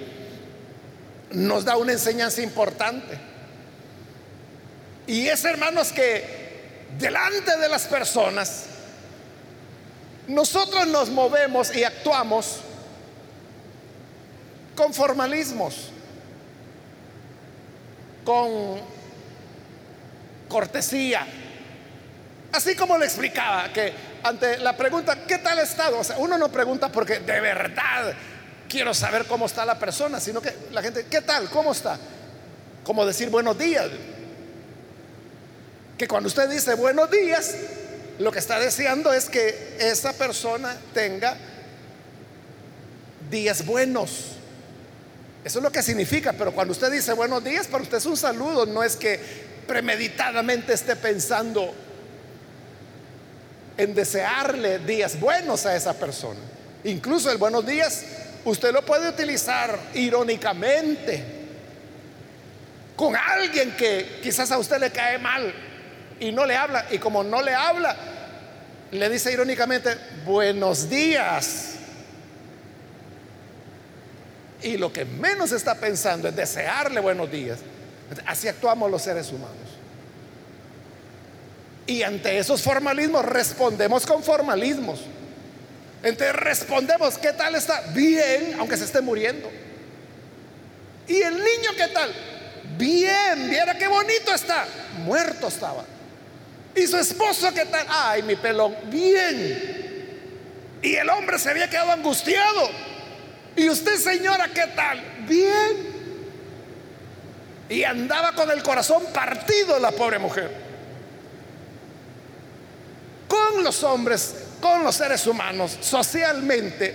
nos 1.31 1.65
da 1.65 1.77
una 1.77 1.93
enseñanza 1.93 2.41
importante. 2.41 3.17
Y 5.07 5.27
es, 5.27 5.43
hermanos, 5.45 5.91
que 5.91 6.87
delante 6.97 7.57
de 7.57 7.69
las 7.69 7.85
personas, 7.85 8.65
nosotros 10.27 10.87
nos 10.87 11.09
movemos 11.09 11.75
y 11.75 11.83
actuamos 11.83 12.59
con 14.75 14.93
formalismos, 14.93 15.89
con 18.23 18.79
cortesía. 20.49 21.25
Así 22.51 22.75
como 22.75 22.97
le 22.97 23.05
explicaba 23.05 23.71
que 23.71 23.93
ante 24.25 24.57
la 24.57 24.75
pregunta, 24.75 25.15
¿qué 25.27 25.37
tal 25.37 25.59
estado? 25.59 25.99
O 25.99 26.03
sea, 26.03 26.17
uno 26.17 26.35
no 26.39 26.51
pregunta 26.51 26.91
porque 26.91 27.19
de 27.19 27.39
verdad 27.39 28.11
quiero 28.67 28.91
saber 28.91 29.25
cómo 29.25 29.45
está 29.45 29.63
la 29.65 29.77
persona, 29.77 30.19
sino 30.19 30.41
que 30.41 30.51
la 30.71 30.81
gente, 30.81 31.05
¿qué 31.05 31.21
tal? 31.21 31.47
¿Cómo 31.51 31.71
está? 31.71 31.99
Como 32.83 33.05
decir 33.05 33.29
buenos 33.29 33.55
días. 33.55 33.87
Que 35.95 36.07
cuando 36.07 36.27
usted 36.27 36.49
dice 36.49 36.73
buenos 36.73 37.11
días, 37.11 37.55
lo 38.17 38.31
que 38.31 38.39
está 38.39 38.59
deseando 38.59 39.13
es 39.13 39.29
que 39.29 39.77
esa 39.79 40.11
persona 40.13 40.75
tenga 40.91 41.37
días 43.29 43.63
buenos. 43.63 44.31
Eso 45.43 45.59
es 45.59 45.63
lo 45.63 45.71
que 45.71 45.83
significa, 45.83 46.33
pero 46.33 46.51
cuando 46.51 46.71
usted 46.71 46.91
dice 46.91 47.13
buenos 47.13 47.43
días, 47.43 47.67
para 47.67 47.83
usted 47.83 47.97
es 47.97 48.05
un 48.07 48.17
saludo, 48.17 48.65
no 48.65 48.81
es 48.81 48.95
que 48.95 49.19
premeditadamente 49.67 50.73
esté 50.73 50.95
pensando 50.95 51.75
en 53.77 53.93
desearle 53.93 54.79
días 54.79 55.19
buenos 55.19 55.65
a 55.65 55.75
esa 55.75 55.93
persona. 55.93 56.39
Incluso 56.83 57.31
el 57.31 57.37
buenos 57.37 57.65
días 57.65 58.03
Usted 58.45 58.71
lo 58.71 58.85
puede 58.85 59.09
utilizar 59.09 59.77
irónicamente 59.95 61.23
con 62.95 63.15
alguien 63.15 63.75
que 63.75 64.19
quizás 64.21 64.51
a 64.51 64.59
usted 64.59 64.79
le 64.79 64.91
cae 64.91 65.17
mal 65.17 65.51
y 66.19 66.31
no 66.31 66.45
le 66.45 66.55
habla. 66.55 66.85
Y 66.91 66.99
como 66.99 67.23
no 67.23 67.41
le 67.41 67.55
habla, 67.55 67.95
le 68.91 69.09
dice 69.09 69.33
irónicamente, 69.33 69.97
buenos 70.25 70.87
días. 70.89 71.71
y 74.61 74.77
lo 74.77 74.91
que 74.91 75.05
menos 75.05 75.51
está 75.51 75.75
pensando 75.75 76.27
es 76.27 76.35
desearle 76.35 76.99
buenos 76.99 77.29
días, 77.29 77.59
así 78.25 78.47
actuamos 78.47 78.89
los 78.89 79.01
seres 79.01 79.31
humanos. 79.31 79.74
Y 81.87 82.01
ante 82.03 82.37
esos 82.37 82.61
formalismos 82.61 83.23
respondemos 83.25 84.05
con 84.05 84.23
formalismos. 84.23 85.01
Entonces 86.01 86.35
respondemos, 86.35 87.17
¿qué 87.17 87.33
tal 87.33 87.55
está? 87.55 87.81
Bien, 87.93 88.55
aunque 88.59 88.77
se 88.77 88.85
esté 88.85 89.01
muriendo. 89.01 89.49
¿Y 91.07 91.21
el 91.21 91.33
niño 91.33 91.71
qué 91.77 91.87
tal? 91.87 92.13
Bien, 92.77 93.49
viera 93.49 93.77
qué 93.77 93.87
bonito 93.87 94.33
está. 94.33 94.65
Muerto 95.03 95.47
estaba. 95.47 95.85
¿Y 96.75 96.87
su 96.87 96.97
esposo 96.97 97.53
qué 97.53 97.65
tal? 97.65 97.85
Ay, 97.89 98.23
mi 98.23 98.35
pelón, 98.35 98.75
bien. 98.85 100.79
Y 100.81 100.95
el 100.95 101.09
hombre 101.09 101.39
se 101.39 101.49
había 101.49 101.69
quedado 101.69 101.91
angustiado. 101.91 102.69
¿Y 103.55 103.69
usted, 103.69 103.95
señora, 103.97 104.49
qué 104.53 104.67
tal? 104.75 105.01
Bien. 105.27 105.95
Y 107.69 107.83
andaba 107.83 108.33
con 108.33 108.51
el 108.51 108.61
corazón 108.61 109.03
partido 109.13 109.79
la 109.79 109.91
pobre 109.91 110.19
mujer. 110.19 110.64
Con 113.27 113.63
los 113.63 113.83
hombres, 113.83 114.35
con 114.61 114.83
los 114.83 114.95
seres 114.95 115.25
humanos, 115.27 115.77
socialmente, 115.81 116.93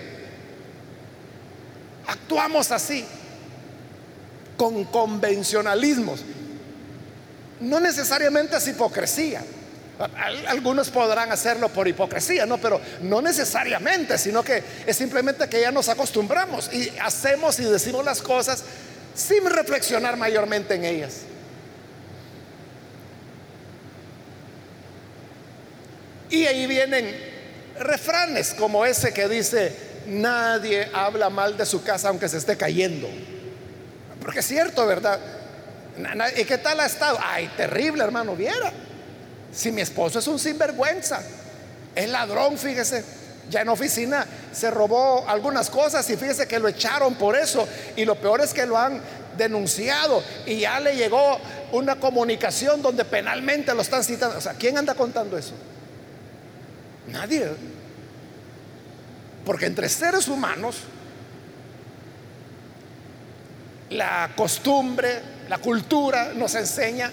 actuamos 2.06 2.70
así, 2.70 3.04
con 4.56 4.84
convencionalismos. 4.84 6.22
No 7.60 7.80
necesariamente 7.80 8.56
es 8.56 8.68
hipocresía. 8.68 9.42
Algunos 10.48 10.88
podrán 10.88 11.30
hacerlo 11.30 11.68
por 11.68 11.86
hipocresía, 11.86 12.46
¿no? 12.46 12.56
Pero 12.58 12.80
no 13.02 13.20
necesariamente, 13.20 14.16
sino 14.16 14.42
que 14.42 14.62
es 14.86 14.96
simplemente 14.96 15.48
que 15.48 15.60
ya 15.60 15.70
nos 15.70 15.90
acostumbramos 15.90 16.72
y 16.72 16.90
hacemos 17.00 17.60
y 17.60 17.64
decimos 17.64 18.04
las 18.04 18.22
cosas 18.22 18.64
sin 19.14 19.44
reflexionar 19.44 20.16
mayormente 20.16 20.74
en 20.74 20.84
ellas. 20.84 21.16
Y 26.30 26.46
ahí 26.46 26.66
vienen 26.66 27.14
refranes 27.78 28.54
como 28.54 28.86
ese 28.86 29.12
que 29.12 29.28
dice, 29.28 29.74
nadie 30.06 30.88
habla 30.92 31.28
mal 31.30 31.56
de 31.56 31.66
su 31.66 31.82
casa 31.82 32.08
aunque 32.08 32.28
se 32.28 32.38
esté 32.38 32.56
cayendo. 32.56 33.08
Porque 34.20 34.40
es 34.40 34.46
cierto, 34.46 34.86
¿verdad? 34.86 35.18
¿Y 36.36 36.44
qué 36.44 36.58
tal 36.58 36.80
ha 36.80 36.86
estado? 36.86 37.18
Ay, 37.22 37.50
terrible, 37.56 38.04
hermano, 38.04 38.36
viera. 38.36 38.72
Si 39.52 39.72
mi 39.72 39.80
esposo 39.80 40.20
es 40.20 40.26
un 40.28 40.38
sinvergüenza, 40.38 41.20
es 41.94 42.08
ladrón, 42.08 42.56
fíjese, 42.56 43.04
ya 43.50 43.62
en 43.62 43.68
oficina 43.68 44.24
se 44.52 44.70
robó 44.70 45.28
algunas 45.28 45.68
cosas 45.68 46.08
y 46.10 46.16
fíjese 46.16 46.46
que 46.46 46.58
lo 46.58 46.68
echaron 46.68 47.14
por 47.14 47.36
eso. 47.36 47.66
Y 47.96 48.04
lo 48.04 48.14
peor 48.14 48.40
es 48.40 48.54
que 48.54 48.66
lo 48.66 48.78
han 48.78 49.00
denunciado 49.36 50.22
y 50.46 50.60
ya 50.60 50.78
le 50.78 50.94
llegó 50.94 51.38
una 51.72 51.96
comunicación 51.96 52.82
donde 52.82 53.04
penalmente 53.04 53.74
lo 53.74 53.82
están 53.82 54.04
citando. 54.04 54.38
O 54.38 54.40
sea, 54.40 54.54
¿quién 54.54 54.78
anda 54.78 54.94
contando 54.94 55.36
eso? 55.36 55.54
Nadie. 57.08 57.48
Porque 59.44 59.66
entre 59.66 59.88
seres 59.88 60.28
humanos, 60.28 60.76
la 63.90 64.30
costumbre, 64.36 65.20
la 65.48 65.58
cultura 65.58 66.32
nos 66.34 66.54
enseña 66.54 67.10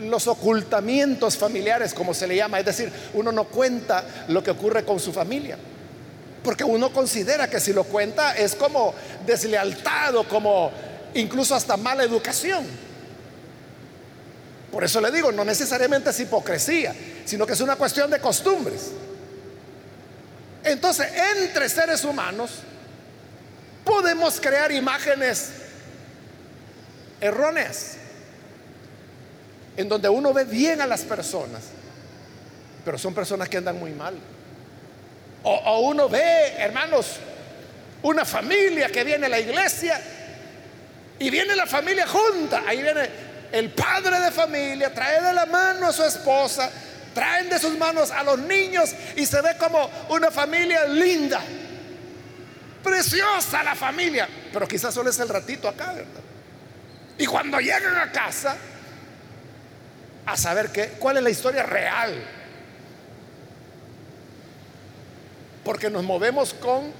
los 0.00 0.26
ocultamientos 0.26 1.36
familiares, 1.36 1.94
como 1.94 2.14
se 2.14 2.26
le 2.26 2.36
llama, 2.36 2.58
es 2.58 2.66
decir, 2.66 2.92
uno 3.14 3.32
no 3.32 3.44
cuenta 3.44 4.04
lo 4.28 4.42
que 4.42 4.50
ocurre 4.50 4.84
con 4.84 4.98
su 4.98 5.12
familia, 5.12 5.56
porque 6.42 6.64
uno 6.64 6.92
considera 6.92 7.48
que 7.48 7.60
si 7.60 7.72
lo 7.72 7.84
cuenta 7.84 8.34
es 8.36 8.54
como 8.54 8.94
deslealtad 9.26 10.16
o 10.16 10.24
como 10.24 10.70
incluso 11.14 11.54
hasta 11.54 11.76
mala 11.76 12.02
educación. 12.02 12.64
Por 14.72 14.82
eso 14.82 15.02
le 15.02 15.10
digo, 15.10 15.30
no 15.30 15.44
necesariamente 15.44 16.10
es 16.10 16.20
hipocresía, 16.20 16.94
sino 17.26 17.46
que 17.46 17.52
es 17.52 17.60
una 17.60 17.76
cuestión 17.76 18.10
de 18.10 18.18
costumbres. 18.18 18.90
Entonces, 20.64 21.08
entre 21.36 21.68
seres 21.68 22.02
humanos 22.04 22.52
podemos 23.84 24.40
crear 24.40 24.72
imágenes 24.72 25.50
erróneas 27.20 27.96
en 29.76 29.88
donde 29.90 30.08
uno 30.08 30.32
ve 30.32 30.44
bien 30.44 30.80
a 30.80 30.86
las 30.86 31.02
personas, 31.02 31.64
pero 32.82 32.96
son 32.96 33.14
personas 33.14 33.50
que 33.50 33.58
andan 33.58 33.78
muy 33.78 33.92
mal. 33.92 34.14
O, 35.42 35.80
uno 35.80 36.08
ve, 36.08 36.54
hermanos, 36.56 37.16
una 38.02 38.24
familia 38.24 38.88
que 38.88 39.04
viene 39.04 39.26
a 39.26 39.28
la 39.28 39.40
iglesia 39.40 40.00
y 41.18 41.28
viene 41.28 41.56
la 41.56 41.66
familia 41.66 42.06
junta. 42.06 42.62
Ahí 42.66 42.80
viene 42.80 43.31
el 43.52 43.70
padre 43.70 44.18
de 44.18 44.30
familia, 44.32 44.92
trae 44.92 45.22
de 45.22 45.32
la 45.32 45.44
mano 45.44 45.86
a 45.86 45.92
su 45.92 46.02
esposa, 46.02 46.70
traen 47.14 47.50
de 47.50 47.58
sus 47.58 47.76
manos 47.76 48.10
a 48.10 48.22
los 48.22 48.38
niños 48.38 48.94
y 49.14 49.26
se 49.26 49.40
ve 49.42 49.56
como 49.58 49.88
una 50.08 50.30
familia 50.30 50.86
linda. 50.86 51.40
Preciosa 52.82 53.62
la 53.62 53.74
familia, 53.74 54.26
pero 54.52 54.66
quizás 54.66 54.92
solo 54.92 55.10
es 55.10 55.18
el 55.20 55.28
ratito 55.28 55.68
acá, 55.68 55.92
¿verdad? 55.92 56.22
Y 57.18 57.26
cuando 57.26 57.60
llegan 57.60 57.94
a 57.96 58.10
casa, 58.10 58.56
a 60.24 60.36
saber 60.36 60.70
qué, 60.70 60.94
cuál 60.98 61.18
es 61.18 61.22
la 61.22 61.30
historia 61.30 61.62
real. 61.62 62.14
Porque 65.62 65.90
nos 65.90 66.02
movemos 66.02 66.54
con 66.54 66.90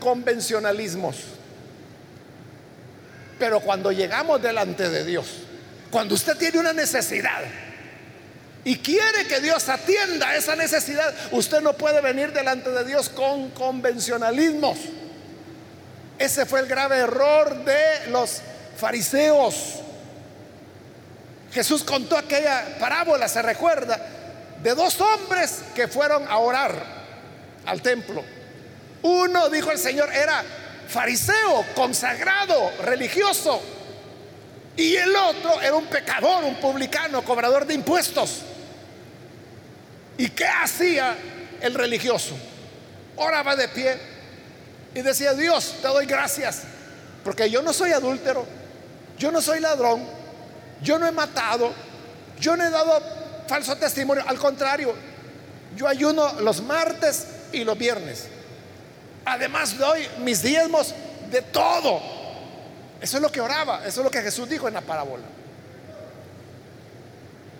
convencionalismos. 0.00 1.16
Pero 3.38 3.60
cuando 3.60 3.92
llegamos 3.92 4.40
delante 4.40 4.88
de 4.88 5.04
Dios, 5.04 5.45
cuando 5.96 6.14
usted 6.14 6.36
tiene 6.36 6.58
una 6.58 6.74
necesidad 6.74 7.40
y 8.64 8.76
quiere 8.80 9.26
que 9.26 9.40
Dios 9.40 9.66
atienda 9.70 10.36
esa 10.36 10.54
necesidad, 10.54 11.14
usted 11.30 11.62
no 11.62 11.72
puede 11.72 12.02
venir 12.02 12.34
delante 12.34 12.70
de 12.70 12.84
Dios 12.84 13.08
con 13.08 13.48
convencionalismos. 13.52 14.76
Ese 16.18 16.44
fue 16.44 16.60
el 16.60 16.66
grave 16.66 16.98
error 16.98 17.64
de 17.64 18.10
los 18.10 18.42
fariseos. 18.76 19.76
Jesús 21.54 21.82
contó 21.82 22.18
aquella 22.18 22.76
parábola, 22.78 23.26
se 23.26 23.40
recuerda, 23.40 23.98
de 24.62 24.74
dos 24.74 25.00
hombres 25.00 25.62
que 25.74 25.88
fueron 25.88 26.28
a 26.28 26.36
orar 26.36 26.74
al 27.64 27.80
templo. 27.80 28.22
Uno, 29.00 29.48
dijo 29.48 29.70
el 29.72 29.78
Señor, 29.78 30.12
era 30.12 30.44
fariseo, 30.88 31.64
consagrado, 31.74 32.70
religioso. 32.82 33.75
Y 34.76 34.94
el 34.96 35.14
otro 35.16 35.60
era 35.60 35.74
un 35.74 35.86
pecador, 35.86 36.44
un 36.44 36.56
publicano, 36.56 37.22
cobrador 37.22 37.66
de 37.66 37.74
impuestos. 37.74 38.42
¿Y 40.18 40.28
qué 40.30 40.46
hacía 40.46 41.16
el 41.60 41.74
religioso? 41.74 42.34
Oraba 43.16 43.56
de 43.56 43.68
pie 43.68 43.98
y 44.94 45.02
decía, 45.02 45.34
Dios, 45.34 45.76
te 45.80 45.88
doy 45.88 46.06
gracias, 46.06 46.62
porque 47.24 47.50
yo 47.50 47.62
no 47.62 47.72
soy 47.72 47.92
adúltero, 47.92 48.46
yo 49.18 49.30
no 49.30 49.42
soy 49.42 49.60
ladrón, 49.60 50.06
yo 50.82 50.98
no 50.98 51.06
he 51.06 51.12
matado, 51.12 51.72
yo 52.38 52.56
no 52.56 52.64
he 52.64 52.70
dado 52.70 53.02
falso 53.46 53.76
testimonio, 53.76 54.24
al 54.26 54.38
contrario, 54.38 54.94
yo 55.76 55.86
ayuno 55.86 56.40
los 56.40 56.62
martes 56.62 57.26
y 57.52 57.64
los 57.64 57.76
viernes. 57.76 58.28
Además 59.24 59.76
doy 59.76 60.06
mis 60.20 60.42
diezmos 60.42 60.94
de 61.30 61.42
todo. 61.42 62.15
Eso 63.00 63.16
es 63.18 63.22
lo 63.22 63.30
que 63.30 63.40
oraba, 63.40 63.86
eso 63.86 64.00
es 64.00 64.04
lo 64.04 64.10
que 64.10 64.22
Jesús 64.22 64.48
dijo 64.48 64.68
en 64.68 64.74
la 64.74 64.80
parábola. 64.80 65.24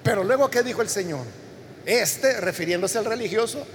Pero 0.03 0.25
luego, 0.25 0.51
¿qué 0.51 0.63
dijo 0.63 0.83
el 0.83 0.89
Señor? 0.89 1.25
Este, 1.85 2.41
refiriéndose 2.41 2.99
al 2.99 3.05
religioso, 3.05 3.67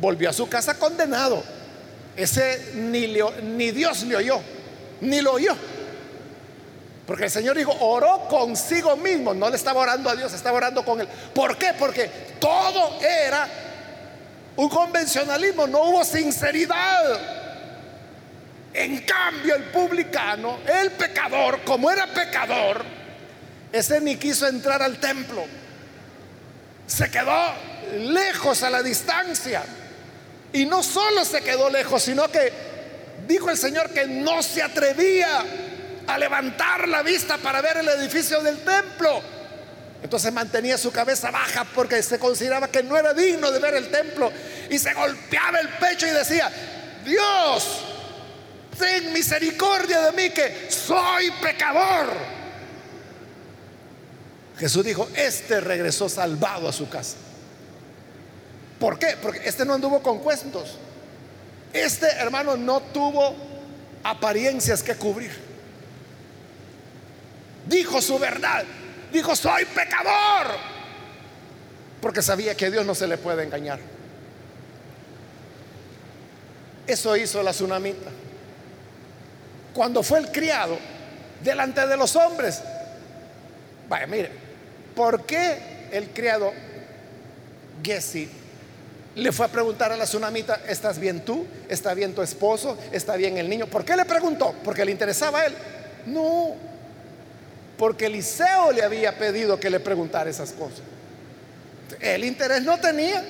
volvió 0.00 0.30
a 0.30 0.32
su 0.32 0.48
casa 0.48 0.78
condenado. 0.78 1.42
Ese 2.16 2.72
ni, 2.74 3.06
ni 3.42 3.70
Dios 3.72 4.02
le 4.04 4.16
oyó, 4.16 4.40
ni 5.00 5.20
lo 5.20 5.32
oyó. 5.32 5.54
Porque 7.06 7.24
el 7.24 7.30
Señor 7.30 7.56
dijo, 7.56 7.72
oró 7.80 8.26
consigo 8.28 8.96
mismo, 8.96 9.32
no 9.32 9.48
le 9.48 9.56
estaba 9.56 9.80
orando 9.80 10.10
a 10.10 10.16
Dios, 10.16 10.32
estaba 10.32 10.56
orando 10.56 10.84
con 10.84 11.00
él. 11.00 11.08
¿Por 11.34 11.56
qué? 11.56 11.72
Porque 11.78 12.10
todo 12.40 13.00
era 13.00 13.48
un 14.56 14.68
convencionalismo, 14.68 15.66
no 15.66 15.84
hubo 15.84 16.04
sinceridad. 16.04 17.35
En 18.78 18.98
cambio, 18.98 19.54
el 19.54 19.64
publicano, 19.64 20.58
el 20.66 20.90
pecador, 20.90 21.62
como 21.64 21.90
era 21.90 22.06
pecador, 22.08 22.84
ese 23.72 24.02
ni 24.02 24.16
quiso 24.16 24.46
entrar 24.46 24.82
al 24.82 24.98
templo. 24.98 25.46
Se 26.86 27.10
quedó 27.10 27.54
lejos 27.94 28.62
a 28.62 28.68
la 28.68 28.82
distancia. 28.82 29.62
Y 30.52 30.66
no 30.66 30.82
solo 30.82 31.24
se 31.24 31.40
quedó 31.40 31.70
lejos, 31.70 32.02
sino 32.02 32.30
que 32.30 32.52
dijo 33.26 33.48
el 33.48 33.56
Señor 33.56 33.88
que 33.94 34.06
no 34.06 34.42
se 34.42 34.62
atrevía 34.62 35.42
a 36.06 36.18
levantar 36.18 36.86
la 36.86 37.02
vista 37.02 37.38
para 37.38 37.62
ver 37.62 37.78
el 37.78 37.88
edificio 37.88 38.42
del 38.42 38.58
templo. 38.58 39.22
Entonces 40.02 40.30
mantenía 40.34 40.76
su 40.76 40.92
cabeza 40.92 41.30
baja 41.30 41.64
porque 41.74 42.02
se 42.02 42.18
consideraba 42.18 42.68
que 42.68 42.82
no 42.82 42.98
era 42.98 43.14
digno 43.14 43.50
de 43.50 43.58
ver 43.58 43.72
el 43.72 43.90
templo 43.90 44.30
y 44.68 44.78
se 44.78 44.92
golpeaba 44.92 45.60
el 45.60 45.70
pecho 45.70 46.06
y 46.06 46.10
decía, 46.10 46.52
Dios, 47.06 47.95
ten 48.78 49.12
misericordia 49.12 50.00
de 50.02 50.12
mí 50.12 50.30
que 50.30 50.70
soy 50.70 51.30
pecador. 51.42 52.08
Jesús 54.58 54.84
dijo, 54.84 55.08
este 55.14 55.60
regresó 55.60 56.08
salvado 56.08 56.68
a 56.68 56.72
su 56.72 56.88
casa. 56.88 57.16
¿Por 58.78 58.98
qué? 58.98 59.16
Porque 59.20 59.40
este 59.44 59.64
no 59.64 59.74
anduvo 59.74 60.02
con 60.02 60.18
cuentos. 60.20 60.76
Este 61.72 62.06
hermano 62.06 62.56
no 62.56 62.80
tuvo 62.80 63.34
apariencias 64.02 64.82
que 64.82 64.94
cubrir. 64.94 65.32
Dijo 67.66 68.00
su 68.00 68.18
verdad. 68.18 68.64
Dijo, 69.12 69.34
soy 69.36 69.64
pecador. 69.66 70.56
Porque 72.00 72.22
sabía 72.22 72.56
que 72.56 72.70
Dios 72.70 72.86
no 72.86 72.94
se 72.94 73.06
le 73.06 73.18
puede 73.18 73.42
engañar. 73.42 73.80
Eso 76.86 77.16
hizo 77.16 77.42
la 77.42 77.50
tsunamita. 77.50 78.10
Cuando 79.76 80.02
fue 80.02 80.20
el 80.20 80.32
criado 80.32 80.78
delante 81.44 81.86
de 81.86 81.98
los 81.98 82.16
hombres. 82.16 82.62
Vaya, 83.90 84.06
mire, 84.06 84.30
¿por 84.94 85.26
qué 85.26 85.88
el 85.92 86.08
criado 86.14 86.50
Gessi 87.82 88.26
le 89.16 89.32
fue 89.32 89.44
a 89.44 89.50
preguntar 89.50 89.92
a 89.92 89.96
la 89.98 90.04
tsunamita, 90.04 90.62
¿estás 90.66 90.98
bien 90.98 91.26
tú? 91.26 91.46
¿Está 91.68 91.92
bien 91.92 92.14
tu 92.14 92.22
esposo? 92.22 92.78
¿Está 92.90 93.16
bien 93.16 93.36
el 93.36 93.50
niño? 93.50 93.66
¿Por 93.66 93.84
qué 93.84 93.96
le 93.96 94.06
preguntó? 94.06 94.54
¿Porque 94.64 94.82
le 94.82 94.92
interesaba 94.92 95.40
a 95.40 95.46
él? 95.46 95.54
No, 96.06 96.54
porque 97.76 98.06
Eliseo 98.06 98.72
le 98.72 98.82
había 98.82 99.18
pedido 99.18 99.60
que 99.60 99.68
le 99.68 99.78
preguntara 99.78 100.30
esas 100.30 100.52
cosas. 100.52 100.80
El 102.00 102.24
interés 102.24 102.62
no 102.62 102.78
tenía. 102.78 103.22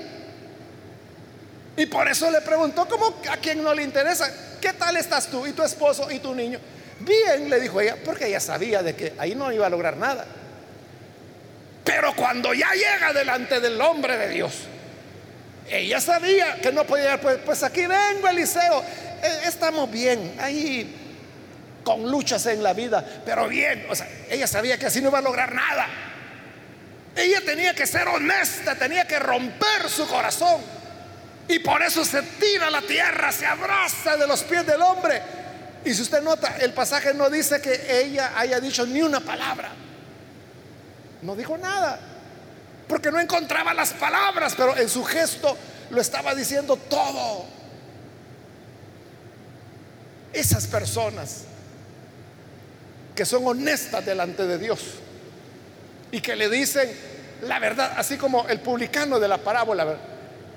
Y 1.77 1.87
por 1.87 2.07
eso 2.07 2.31
le 2.31 2.41
preguntó, 2.41 2.87
¿cómo 2.89 3.17
a 3.29 3.37
quien 3.37 3.65
no 3.65 3.75
le 3.75 3.83
interesa? 3.83 4.33
¿Qué 4.61 4.73
tal 4.73 4.97
estás 4.97 5.29
tú 5.29 5.47
y 5.47 5.53
tu 5.53 5.63
esposo 5.63 6.11
y 6.11 6.19
tu 6.19 6.35
niño? 6.35 6.59
Bien, 7.01 7.51
le 7.51 7.61
dijo 7.61 7.81
ella, 7.81 7.97
porque 8.05 8.27
ella 8.27 8.41
sabía 8.41 8.83
de 8.83 8.95
que 8.95 9.15
ahí 9.19 9.35
no 9.35 9.53
iba 9.53 9.67
a 9.67 9.71
lograr 9.71 9.97
nada. 9.97 10.25
Pero 11.85 12.15
cuando 12.17 12.53
ya 12.53 12.71
llega 12.73 13.13
delante 13.13 13.61
del 13.61 13.81
hombre 13.81 14.17
de 14.17 14.29
Dios, 14.31 14.53
ella 15.69 16.01
sabía 16.01 16.57
que 16.61 16.73
no 16.73 16.85
podía, 16.85 17.21
pues, 17.21 17.39
pues 17.45 17.63
aquí 17.63 17.87
vengo, 17.87 18.29
Eliseo, 18.29 18.83
eh, 19.23 19.41
estamos 19.45 19.91
bien, 19.91 20.35
ahí 20.41 21.03
con 21.85 22.11
luchas 22.11 22.45
en 22.47 22.63
la 22.63 22.73
vida, 22.73 23.05
pero 23.25 23.47
bien, 23.49 23.87
o 23.89 23.95
sea, 23.95 24.09
ella 24.29 24.47
sabía 24.47 24.79
que 24.79 24.87
así 24.87 25.01
no 25.01 25.09
iba 25.09 25.19
a 25.19 25.23
lograr 25.23 25.55
nada. 25.55 25.87
Ella 27.15 27.41
tenía 27.45 27.75
que 27.75 27.87
ser 27.87 28.09
honesta, 28.09 28.75
tenía 28.75 29.07
que 29.07 29.19
romper 29.19 29.89
su 29.89 30.07
corazón. 30.07 30.61
Y 31.49 31.59
por 31.61 31.83
eso 31.83 32.05
se 32.05 32.23
tira 32.23 32.71
la 32.71 32.83
tierra, 32.83 33.31
se 33.31 33.47
abraza 33.47 34.17
de 34.17 34.27
los 34.27 34.43
pies 34.43 34.67
del 34.67 34.83
hombre. 34.83 35.23
Y 35.85 35.95
si 35.95 36.03
usted 36.03 36.21
nota, 36.23 36.57
el 36.59 36.73
pasaje 36.73 37.15
no 37.15 37.31
dice 37.31 37.61
que 37.61 38.01
ella 38.01 38.33
haya 38.37 38.59
dicho 38.59 38.85
ni 38.87 39.03
una 39.03 39.21
palabra. 39.21 39.71
No 41.23 41.37
dijo 41.37 41.57
nada 41.57 42.01
porque 42.89 43.11
no 43.11 43.19
encontraba 43.19 43.75
las 43.75 43.93
palabras, 43.93 44.55
pero 44.57 44.77
en 44.77 44.89
su 44.89 45.05
gesto 45.05 45.57
lo 45.91 46.01
estaba 46.01 46.35
diciendo 46.35 46.77
todo. 46.77 47.45
Esas 50.33 50.67
personas 50.67 51.45
que 53.15 53.25
son 53.25 53.47
honestas 53.47 54.05
delante 54.05 54.47
de 54.47 54.59
Dios 54.59 54.81
y 56.13 56.21
que 56.21 56.37
le 56.37 56.51
dicen 56.51 56.91
la 57.43 57.59
verdad, 57.59 57.93
así 57.97 58.17
como 58.17 58.47
el 58.49 58.61
publicano 58.61 59.19
de 59.19 59.29
la 59.29 59.39
parábola 59.39 59.97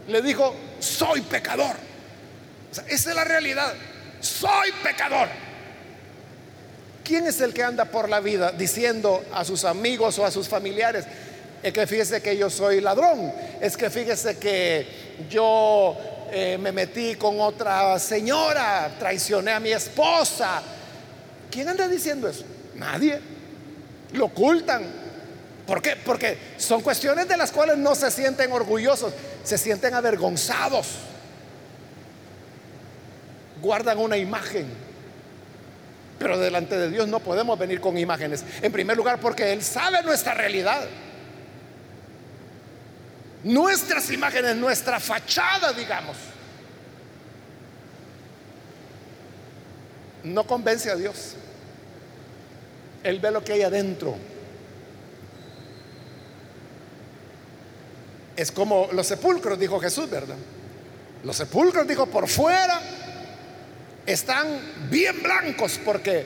le 0.08 0.22
dijo, 0.22 0.56
soy 0.80 1.22
pecador. 1.22 1.76
esa 2.88 3.10
es 3.10 3.16
la 3.16 3.24
realidad, 3.24 3.74
soy 4.20 4.72
pecador. 4.84 5.28
¿Quién 7.04 7.26
es 7.26 7.42
el 7.42 7.54
que 7.54 7.64
anda 7.64 7.86
por 7.86 8.08
la 8.08 8.20
vida 8.20 8.52
diciendo 8.52 9.24
a 9.34 9.44
sus 9.44 9.66
amigos 9.66 10.20
o 10.20 10.26
a 10.26 10.32
sus 10.32 10.48
familiares, 10.48 11.06
es 11.64 11.74
que 11.74 11.88
fíjese 11.88 12.22
que 12.22 12.38
yo 12.38 12.50
soy 12.50 12.82
ladrón, 12.82 13.34
es 13.60 13.76
que 13.76 13.90
fíjese 13.90 14.38
que 14.38 14.88
yo 15.30 15.98
eh, 16.32 16.58
me 16.60 16.72
metí 16.72 17.16
con 17.16 17.40
otra 17.42 17.98
señora, 17.98 18.92
traicioné 19.00 19.52
a 19.52 19.60
mi 19.60 19.72
esposa. 19.72 20.62
¿Quién 21.50 21.68
anda 21.68 21.88
diciendo 21.88 22.28
eso? 22.28 22.46
Nadie. 22.76 23.20
Lo 24.14 24.26
ocultan. 24.26 24.84
¿Por 25.66 25.82
qué? 25.82 25.96
Porque 25.96 26.38
son 26.58 26.82
cuestiones 26.82 27.28
de 27.28 27.38
las 27.38 27.52
cuales 27.52 27.78
no 27.78 27.96
se 27.96 28.10
sienten 28.12 28.52
orgullosos, 28.52 29.14
se 29.44 29.58
sienten 29.58 29.94
avergonzados. 29.94 30.88
Guardan 33.62 33.98
una 33.98 34.18
imagen. 34.18 34.68
Pero 36.18 36.38
delante 36.38 36.78
de 36.78 36.90
Dios 36.90 37.08
no 37.08 37.20
podemos 37.20 37.58
venir 37.58 37.80
con 37.80 37.98
imágenes. 37.98 38.44
En 38.62 38.72
primer 38.72 38.98
lugar, 38.98 39.20
porque 39.20 39.54
Él 39.54 39.64
sabe 39.64 40.04
nuestra 40.04 40.34
realidad 40.34 40.88
nuestras 43.44 44.10
imágenes, 44.12 44.56
nuestra 44.56 45.00
fachada, 45.00 45.74
digamos, 45.74 46.18
no 50.24 50.44
convence 50.46 50.90
a 50.90 50.96
Dios. 50.96 51.36
Él 53.04 53.20
ve 53.20 53.32
lo 53.32 53.44
que 53.44 53.54
hay 53.54 53.62
adentro. 53.62 54.18
Es 58.40 58.54
como 58.54 58.88
los 58.94 59.06
sepulcros, 59.06 59.60
dijo 59.60 59.82
Jesús, 59.82 60.10
¿verdad? 60.10 60.38
Los 61.26 61.36
sepulcros, 61.36 61.86
dijo, 61.86 62.06
por 62.06 62.30
fuera 62.30 62.80
están 64.06 64.48
bien 64.90 65.22
blancos 65.22 65.78
porque 65.84 66.24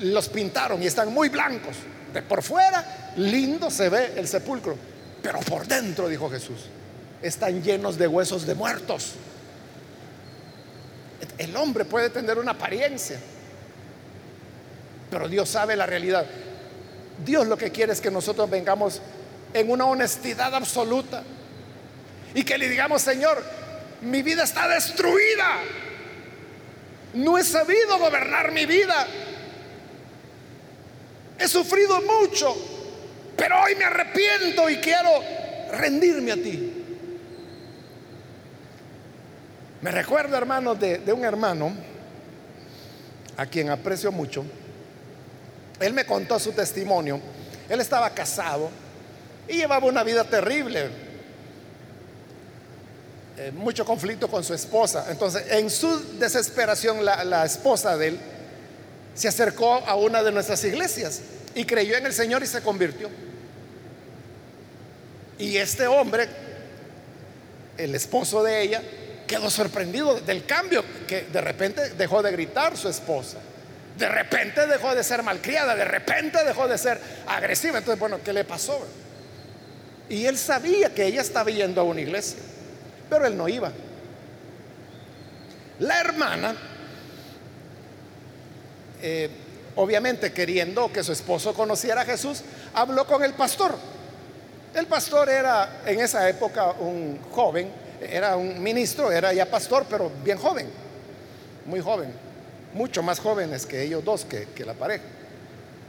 los 0.00 0.28
pintaron 0.28 0.82
y 0.82 0.86
están 0.86 1.10
muy 1.10 1.30
blancos. 1.30 1.76
De 2.12 2.20
por 2.20 2.42
fuera, 2.42 3.14
lindo 3.16 3.70
se 3.70 3.88
ve 3.88 4.12
el 4.16 4.28
sepulcro 4.28 4.76
pero 5.22 5.40
por 5.40 5.66
dentro, 5.66 6.10
dijo 6.10 6.28
Jesús, 6.28 6.66
están 7.22 7.62
llenos 7.62 7.96
de 7.96 8.06
huesos 8.06 8.46
de 8.46 8.54
muertos. 8.54 9.14
El 11.38 11.56
hombre 11.56 11.86
puede 11.86 12.10
tener 12.10 12.38
una 12.38 12.50
apariencia, 12.50 13.18
pero 15.10 15.26
Dios 15.26 15.48
sabe 15.48 15.74
la 15.74 15.86
realidad. 15.86 16.26
Dios 17.24 17.46
lo 17.46 17.56
que 17.56 17.70
quiere 17.70 17.94
es 17.94 18.00
que 18.02 18.10
nosotros 18.10 18.50
vengamos 18.50 19.00
en 19.54 19.70
una 19.70 19.86
honestidad 19.86 20.54
absoluta 20.54 21.22
y 22.34 22.44
que 22.44 22.58
le 22.58 22.68
digamos, 22.68 23.02
Señor, 23.02 23.42
mi 24.02 24.22
vida 24.22 24.44
está 24.44 24.68
destruida. 24.68 25.60
No 27.14 27.38
he 27.38 27.44
sabido 27.44 27.98
gobernar 27.98 28.52
mi 28.52 28.66
vida. 28.66 29.06
He 31.38 31.48
sufrido 31.48 32.00
mucho 32.02 32.78
pero 33.38 33.54
hoy 33.62 33.76
me 33.76 33.84
arrepiento 33.84 34.68
y 34.68 34.78
quiero 34.78 35.08
rendirme 35.70 36.32
a 36.32 36.34
ti. 36.34 36.72
Me 39.80 39.92
recuerdo, 39.92 40.36
hermano, 40.36 40.74
de, 40.74 40.98
de 40.98 41.12
un 41.12 41.24
hermano 41.24 41.72
a 43.36 43.46
quien 43.46 43.70
aprecio 43.70 44.10
mucho. 44.10 44.44
Él 45.78 45.92
me 45.92 46.04
contó 46.04 46.40
su 46.40 46.50
testimonio. 46.50 47.20
Él 47.68 47.80
estaba 47.80 48.10
casado 48.10 48.70
y 49.48 49.54
llevaba 49.54 49.86
una 49.86 50.04
vida 50.04 50.24
terrible. 50.24 50.88
Eh, 53.38 53.52
mucho 53.52 53.84
conflicto 53.84 54.28
con 54.28 54.42
su 54.42 54.52
esposa. 54.52 55.06
Entonces, 55.10 55.44
en 55.50 55.70
su 55.70 56.18
desesperación, 56.18 57.04
la, 57.04 57.24
la 57.24 57.44
esposa 57.44 57.96
de 57.96 58.08
él 58.08 58.18
se 59.14 59.28
acercó 59.28 59.74
a 59.74 59.94
una 59.94 60.22
de 60.22 60.32
nuestras 60.32 60.62
iglesias 60.64 61.20
y 61.54 61.64
creyó 61.64 61.96
en 61.96 62.06
el 62.06 62.12
Señor 62.12 62.42
y 62.42 62.46
se 62.46 62.62
convirtió. 62.62 63.08
Y 65.38 65.56
este 65.56 65.86
hombre, 65.86 66.28
el 67.76 67.94
esposo 67.94 68.42
de 68.42 68.60
ella, 68.60 68.82
quedó 69.28 69.50
sorprendido 69.50 70.18
del 70.20 70.44
cambio, 70.44 70.84
que 71.06 71.22
de 71.22 71.40
repente 71.40 71.90
dejó 71.90 72.22
de 72.22 72.32
gritar 72.32 72.76
su 72.76 72.88
esposa. 72.88 73.38
De 73.96 74.08
repente 74.08 74.66
dejó 74.66 74.94
de 74.94 75.04
ser 75.04 75.22
malcriada, 75.22 75.76
de 75.76 75.84
repente 75.84 76.42
dejó 76.44 76.66
de 76.66 76.78
ser 76.78 77.00
agresiva. 77.26 77.78
Entonces, 77.78 78.00
bueno, 78.00 78.18
¿qué 78.24 78.32
le 78.32 78.44
pasó? 78.44 78.84
Y 80.08 80.26
él 80.26 80.38
sabía 80.38 80.94
que 80.94 81.06
ella 81.06 81.20
estaba 81.20 81.50
yendo 81.50 81.80
a 81.80 81.84
una 81.84 82.00
iglesia, 82.00 82.38
pero 83.10 83.26
él 83.26 83.36
no 83.36 83.48
iba. 83.48 83.72
La 85.80 86.00
hermana, 86.00 86.56
eh, 89.02 89.30
obviamente 89.76 90.32
queriendo 90.32 90.92
que 90.92 91.04
su 91.04 91.12
esposo 91.12 91.54
conociera 91.54 92.02
a 92.02 92.04
Jesús, 92.04 92.42
habló 92.74 93.06
con 93.06 93.22
el 93.22 93.34
pastor. 93.34 93.74
El 94.74 94.86
pastor 94.86 95.28
era 95.28 95.82
en 95.86 96.00
esa 96.00 96.28
época 96.28 96.72
un 96.72 97.18
joven, 97.30 97.70
era 98.00 98.36
un 98.36 98.62
ministro, 98.62 99.10
era 99.12 99.32
ya 99.32 99.46
pastor, 99.46 99.86
pero 99.88 100.10
bien 100.24 100.38
joven, 100.38 100.68
muy 101.66 101.80
joven, 101.80 102.12
mucho 102.74 103.02
más 103.02 103.20
jóvenes 103.20 103.66
que 103.66 103.82
ellos 103.82 104.04
dos, 104.04 104.24
que, 104.24 104.64
la 104.64 104.74
pareja. 104.74 105.04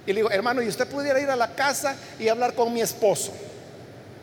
Y 0.05 0.13
le 0.13 0.19
digo, 0.19 0.31
hermano, 0.31 0.61
¿y 0.61 0.67
usted 0.67 0.87
pudiera 0.87 1.19
ir 1.19 1.29
a 1.29 1.35
la 1.35 1.55
casa 1.55 1.95
y 2.19 2.27
hablar 2.27 2.53
con 2.53 2.73
mi 2.73 2.81
esposo? 2.81 3.33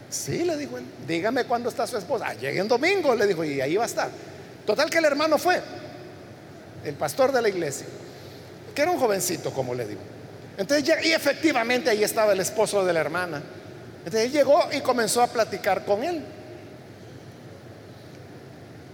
Sí, 0.08 0.44
le 0.44 0.56
dijo 0.56 0.78
él, 0.78 0.84
dígame 1.06 1.44
cuándo 1.44 1.68
está 1.68 1.86
su 1.86 1.96
esposa. 1.96 2.26
Ah, 2.28 2.34
llegue 2.34 2.60
en 2.60 2.68
domingo, 2.68 3.14
le 3.14 3.26
dijo, 3.26 3.44
y 3.44 3.60
ahí 3.60 3.76
va 3.76 3.84
a 3.84 3.86
estar. 3.86 4.10
Total 4.64 4.88
que 4.88 4.98
el 4.98 5.04
hermano 5.04 5.38
fue. 5.38 5.60
el 6.84 6.94
pastor 6.94 7.32
de 7.32 7.42
la 7.42 7.48
iglesia, 7.48 7.86
que 8.74 8.82
era 8.82 8.90
un 8.90 8.98
jovencito, 8.98 9.52
como 9.52 9.74
le 9.74 9.86
digo. 9.86 10.00
Entonces, 10.56 10.88
y 11.04 11.12
efectivamente 11.12 11.90
ahí 11.90 12.04
estaba 12.04 12.32
el 12.32 12.40
esposo 12.40 12.84
de 12.84 12.92
la 12.92 13.00
hermana. 13.00 13.42
Entonces 13.98 14.26
él 14.26 14.32
llegó 14.32 14.68
y 14.72 14.80
comenzó 14.80 15.20
a 15.20 15.26
platicar 15.26 15.84
con 15.84 16.04
él. 16.04 16.22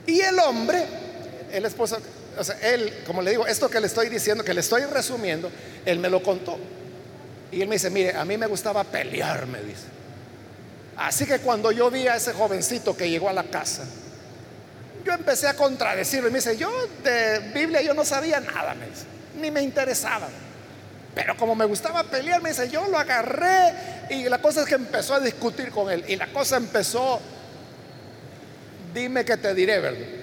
Y 0.06 0.20
el 0.20 0.38
hombre, 0.38 0.84
el 1.52 1.64
esposo, 1.66 1.98
o 2.38 2.42
sea, 2.42 2.56
él, 2.62 2.92
como 3.06 3.22
le 3.22 3.30
digo, 3.30 3.46
esto 3.46 3.68
que 3.68 3.78
le 3.78 3.86
estoy 3.86 4.08
diciendo, 4.08 4.42
que 4.42 4.54
le 4.54 4.60
estoy 4.60 4.84
resumiendo, 4.84 5.50
él 5.84 5.98
me 5.98 6.08
lo 6.08 6.22
contó. 6.22 6.58
Y 7.52 7.60
él 7.60 7.68
me 7.68 7.74
dice, 7.74 7.90
mire, 7.90 8.16
a 8.16 8.24
mí 8.24 8.38
me 8.38 8.46
gustaba 8.46 8.82
pelear, 8.84 9.46
me 9.46 9.60
dice. 9.60 9.84
Así 10.96 11.26
que 11.26 11.38
cuando 11.38 11.72
yo 11.72 11.90
vi 11.90 12.06
a 12.06 12.16
ese 12.16 12.32
jovencito 12.32 12.96
que 12.96 13.08
llegó 13.08 13.28
a 13.28 13.32
la 13.32 13.44
casa, 13.44 13.84
yo 15.04 15.12
empecé 15.12 15.48
a 15.48 15.54
contradecirlo. 15.54 16.28
Y 16.28 16.32
me 16.32 16.38
dice, 16.38 16.56
yo 16.56 16.70
de 17.02 17.38
Biblia 17.54 17.82
yo 17.82 17.94
no 17.94 18.04
sabía 18.04 18.40
nada, 18.40 18.74
me 18.74 18.86
dice, 18.86 19.04
ni 19.40 19.50
me 19.50 19.62
interesaba. 19.62 20.28
Pero 21.14 21.36
como 21.36 21.54
me 21.54 21.64
gustaba 21.64 22.04
pelear, 22.04 22.40
me 22.42 22.50
dice, 22.50 22.68
yo 22.70 22.86
lo 22.88 22.98
agarré 22.98 24.06
y 24.10 24.28
la 24.28 24.40
cosa 24.40 24.62
es 24.62 24.66
que 24.66 24.76
empezó 24.76 25.14
a 25.14 25.20
discutir 25.20 25.70
con 25.70 25.90
él. 25.90 26.04
Y 26.08 26.16
la 26.16 26.28
cosa 26.28 26.56
empezó, 26.56 27.20
dime 28.94 29.24
que 29.24 29.36
te 29.36 29.54
diré, 29.54 29.78
¿verdad? 29.80 30.22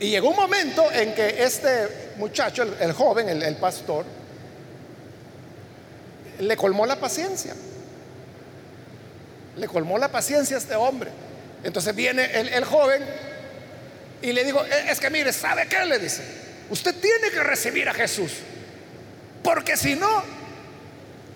Y 0.00 0.10
llegó 0.10 0.30
un 0.30 0.36
momento 0.36 0.90
en 0.92 1.14
que 1.14 1.44
este 1.44 2.14
muchacho, 2.16 2.62
el, 2.62 2.92
joven, 2.92 3.28
el, 3.28 3.56
pastor, 3.56 4.04
le 6.38 6.56
colmó 6.56 6.86
la 6.86 6.96
paciencia. 6.96 7.54
Le 9.56 9.68
colmó 9.68 9.98
la 9.98 10.08
paciencia 10.08 10.56
a 10.56 10.58
este 10.58 10.74
hombre. 10.74 11.10
Entonces 11.62 11.94
viene 11.94 12.24
el, 12.34 12.64
joven 12.64 13.02
y 14.20 14.32
le 14.32 14.44
digo, 14.44 14.64
e, 14.64 14.90
es 14.90 15.00
que 15.00 15.10
mire, 15.10 15.32
¿sabe 15.32 15.66
qué? 15.66 15.84
Le 15.86 15.98
dice, 15.98 16.22
usted 16.70 16.94
tiene 17.00 17.30
que 17.30 17.42
recibir 17.42 17.88
a 17.88 17.94
Jesús. 17.94 18.32
Porque 19.42 19.76
si 19.76 19.94
no, 19.94 20.22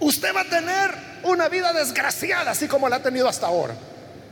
usted 0.00 0.34
va 0.34 0.42
a 0.42 0.48
tener 0.48 0.90
una 1.22 1.48
vida 1.48 1.72
desgraciada, 1.72 2.50
así 2.50 2.68
como 2.68 2.88
la 2.88 2.96
ha 2.96 3.02
tenido 3.02 3.28
hasta 3.28 3.46
ahora. 3.46 3.74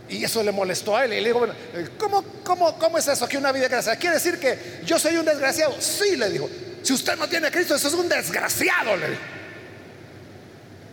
Y 0.09 0.23
eso 0.25 0.43
le 0.43 0.53
molestó 0.53 0.97
a 0.97 1.05
él. 1.05 1.15
Y 1.15 1.21
le 1.21 1.29
dijo, 1.29 1.39
bueno, 1.39 1.55
¿cómo, 1.99 2.23
cómo, 2.45 2.79
cómo 2.79 2.99
es 2.99 3.09
eso 3.09 3.27
que 3.27 3.39
una 3.39 3.53
vida 3.53 3.63
desgraciada? 3.63 3.99
¿Quiere 3.99 4.17
decir 4.17 4.39
que 4.39 4.81
yo 4.85 4.99
soy 4.99 5.17
un 5.17 5.25
desgraciado? 5.25 5.75
Sí, 5.81 6.17
le 6.17 6.31
dijo. 6.31 6.49
Si 6.83 6.93
usted 6.93 7.17
no 7.17 7.29
tiene 7.29 7.49
a 7.49 7.51
Cristo, 7.51 7.75
eso 7.75 7.89
es 7.89 7.95
un 7.95 8.09
desgraciado, 8.09 8.97
le 8.97 9.11
dijo. 9.11 9.23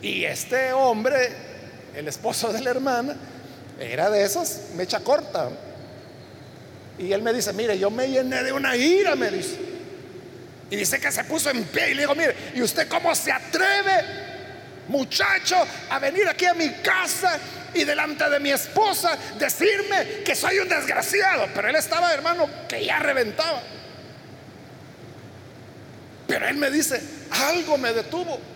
Y 0.03 0.25
este 0.25 0.73
hombre, 0.73 1.29
el 1.95 2.09
esposo 2.09 2.51
de 2.51 2.59
la 2.59 2.71
hermana, 2.71 3.15
era 3.79 4.09
de 4.09 4.25
esos, 4.25 4.59
mecha 4.75 4.99
corta. 4.99 5.49
Y 6.99 7.13
él 7.13 7.21
me 7.21 7.31
dice, 7.31 7.53
mire, 7.53 7.79
yo 7.79 7.89
me 7.89 8.09
llené 8.09 8.43
de 8.43 8.51
una 8.51 8.75
ira, 8.75 9.15
me 9.15 9.31
dice. 9.31 9.55
Y 10.69 10.75
dice 10.75 10.99
que 10.99 11.09
se 11.09 11.23
puso 11.23 11.49
en 11.51 11.63
pie 11.63 11.91
y 11.91 11.93
le 11.93 12.01
digo, 12.01 12.15
mire, 12.15 12.35
¿y 12.53 12.61
usted 12.61 12.89
cómo 12.89 13.15
se 13.15 13.31
atreve, 13.31 14.03
muchacho, 14.89 15.55
a 15.89 15.99
venir 15.99 16.27
aquí 16.27 16.45
a 16.45 16.53
mi 16.53 16.69
casa 16.69 17.39
y 17.73 17.85
delante 17.85 18.29
de 18.29 18.41
mi 18.41 18.51
esposa 18.51 19.17
decirme 19.39 20.23
que 20.25 20.35
soy 20.35 20.59
un 20.59 20.67
desgraciado? 20.67 21.47
Pero 21.55 21.69
él 21.69 21.77
estaba, 21.77 22.13
hermano, 22.13 22.49
que 22.67 22.83
ya 22.83 22.99
reventaba. 22.99 23.63
Pero 26.27 26.45
él 26.45 26.57
me 26.57 26.69
dice, 26.69 27.01
algo 27.31 27.77
me 27.77 27.93
detuvo. 27.93 28.52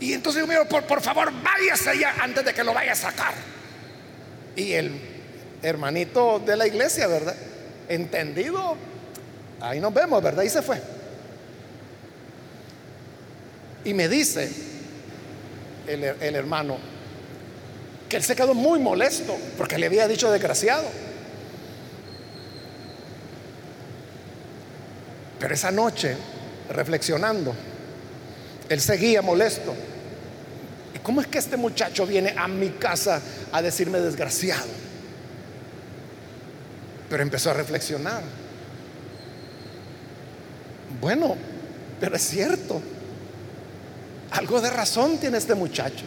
Y 0.00 0.12
entonces 0.12 0.42
yo 0.42 0.46
miro, 0.46 0.68
por, 0.68 0.84
por 0.84 1.00
favor, 1.00 1.32
váyase 1.42 1.98
ya 1.98 2.14
antes 2.20 2.44
de 2.44 2.52
que 2.52 2.62
lo 2.62 2.74
vaya 2.74 2.92
a 2.92 2.96
sacar. 2.96 3.34
Y 4.54 4.72
el 4.72 4.92
hermanito 5.62 6.38
de 6.38 6.56
la 6.56 6.66
iglesia, 6.66 7.06
¿verdad? 7.06 7.34
Entendido, 7.88 8.76
ahí 9.60 9.80
nos 9.80 9.94
vemos, 9.94 10.22
¿verdad? 10.22 10.42
Y 10.42 10.50
se 10.50 10.62
fue. 10.62 10.80
Y 13.84 13.94
me 13.94 14.08
dice 14.08 14.50
el, 15.86 16.04
el 16.04 16.34
hermano 16.34 16.78
que 18.08 18.16
él 18.16 18.22
se 18.22 18.36
quedó 18.36 18.54
muy 18.54 18.78
molesto 18.78 19.36
porque 19.56 19.78
le 19.78 19.86
había 19.86 20.06
dicho 20.08 20.30
desgraciado. 20.30 20.84
Pero 25.38 25.54
esa 25.54 25.70
noche, 25.70 26.16
reflexionando, 26.70 27.54
él 28.68 28.80
seguía 28.80 29.22
molesto. 29.22 29.74
¿Y 30.94 30.98
cómo 30.98 31.20
es 31.20 31.26
que 31.26 31.38
este 31.38 31.56
muchacho 31.56 32.06
viene 32.06 32.34
a 32.36 32.48
mi 32.48 32.70
casa 32.70 33.20
a 33.52 33.62
decirme 33.62 34.00
desgraciado? 34.00 34.66
Pero 37.08 37.22
empezó 37.22 37.50
a 37.50 37.54
reflexionar. 37.54 38.22
Bueno, 41.00 41.36
pero 42.00 42.16
es 42.16 42.22
cierto. 42.22 42.80
Algo 44.32 44.60
de 44.60 44.70
razón 44.70 45.18
tiene 45.18 45.38
este 45.38 45.54
muchacho. 45.54 46.04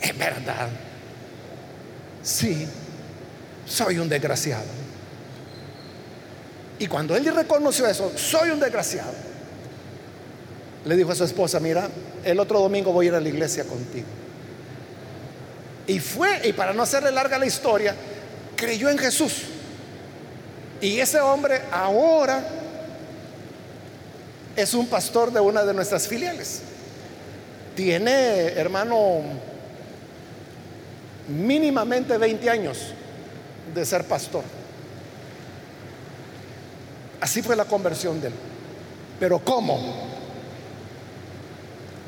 Es 0.00 0.16
verdad. 0.16 0.68
Sí, 2.22 2.66
soy 3.66 3.98
un 3.98 4.08
desgraciado. 4.08 4.64
Y 6.78 6.86
cuando 6.86 7.16
él 7.16 7.24
reconoció 7.34 7.86
eso, 7.86 8.12
soy 8.16 8.50
un 8.50 8.60
desgraciado 8.60 9.25
le 10.86 10.96
dijo 10.96 11.10
a 11.10 11.14
su 11.16 11.24
esposa, 11.24 11.58
mira, 11.58 11.88
el 12.24 12.38
otro 12.38 12.60
domingo 12.60 12.92
voy 12.92 13.06
a 13.06 13.08
ir 13.08 13.14
a 13.16 13.20
la 13.20 13.28
iglesia 13.28 13.64
contigo. 13.64 14.06
Y 15.88 15.98
fue, 15.98 16.48
y 16.48 16.52
para 16.52 16.72
no 16.72 16.84
hacerle 16.84 17.10
larga 17.10 17.38
la 17.38 17.46
historia, 17.46 17.94
creyó 18.54 18.88
en 18.88 18.96
Jesús. 18.96 19.42
Y 20.80 21.00
ese 21.00 21.20
hombre 21.20 21.60
ahora 21.72 22.46
es 24.54 24.74
un 24.74 24.86
pastor 24.86 25.32
de 25.32 25.40
una 25.40 25.64
de 25.64 25.74
nuestras 25.74 26.06
filiales. 26.06 26.62
Tiene, 27.74 28.52
hermano, 28.52 29.22
mínimamente 31.28 32.16
20 32.16 32.48
años 32.48 32.78
de 33.74 33.84
ser 33.84 34.04
pastor. 34.04 34.44
Así 37.20 37.42
fue 37.42 37.56
la 37.56 37.64
conversión 37.64 38.20
de 38.20 38.28
él. 38.28 38.34
Pero 39.18 39.40
¿cómo? 39.40 40.15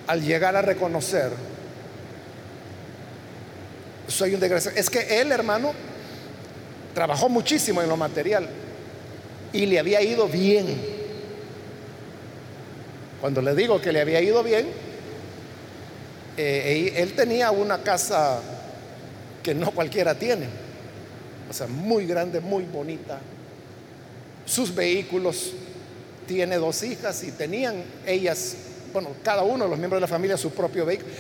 Al 0.09 0.23
llegar 0.23 0.57
a 0.57 0.63
reconocer, 0.63 1.31
soy 4.09 4.35
un 4.35 4.41
desgraciado. 4.41 4.77
Es 4.77 4.91
que 4.91 5.21
él, 5.21 5.31
hermano, 5.31 5.73
trabajó 6.95 7.29
muchísimo 7.29 7.83
en 7.83 7.89
lo 7.89 7.97
material 7.97 8.49
y 9.53 9.67
le 9.67 9.79
había 9.79 10.03
ido 10.03 10.27
bien. 10.27 10.67
Cuando 13.21 13.43
le 13.43 13.55
digo 13.55 13.81
que 13.81 13.93
le 13.93 14.01
había 14.01 14.21
ido 14.21 14.43
bien, 14.43 14.67
eh, 16.37 16.95
él 16.97 17.13
tenía 17.15 17.51
una 17.51 17.83
casa 17.83 18.41
que 19.43 19.55
no 19.55 19.71
cualquiera 19.73 20.15
tiene, 20.15 20.47
o 21.51 21.53
sea, 21.53 21.67
muy 21.67 22.07
grande, 22.07 22.41
muy 22.41 22.65
bonita. 22.65 23.19
Sus 24.47 24.75
vehículos, 24.75 25.53
tiene 26.27 26.57
dos 26.57 26.83
hijas 26.83 27.25
y 27.25 27.33
tenían 27.33 27.83
ellas 28.07 28.55
bueno, 28.93 29.11
cada 29.23 29.43
uno 29.43 29.65
de 29.65 29.71
los 29.71 29.79
miembros 29.79 29.99
de 29.99 30.03
la 30.03 30.09
familia 30.09 30.37
su 30.37 30.51
propio 30.51 30.85
vehículo, 30.85 31.11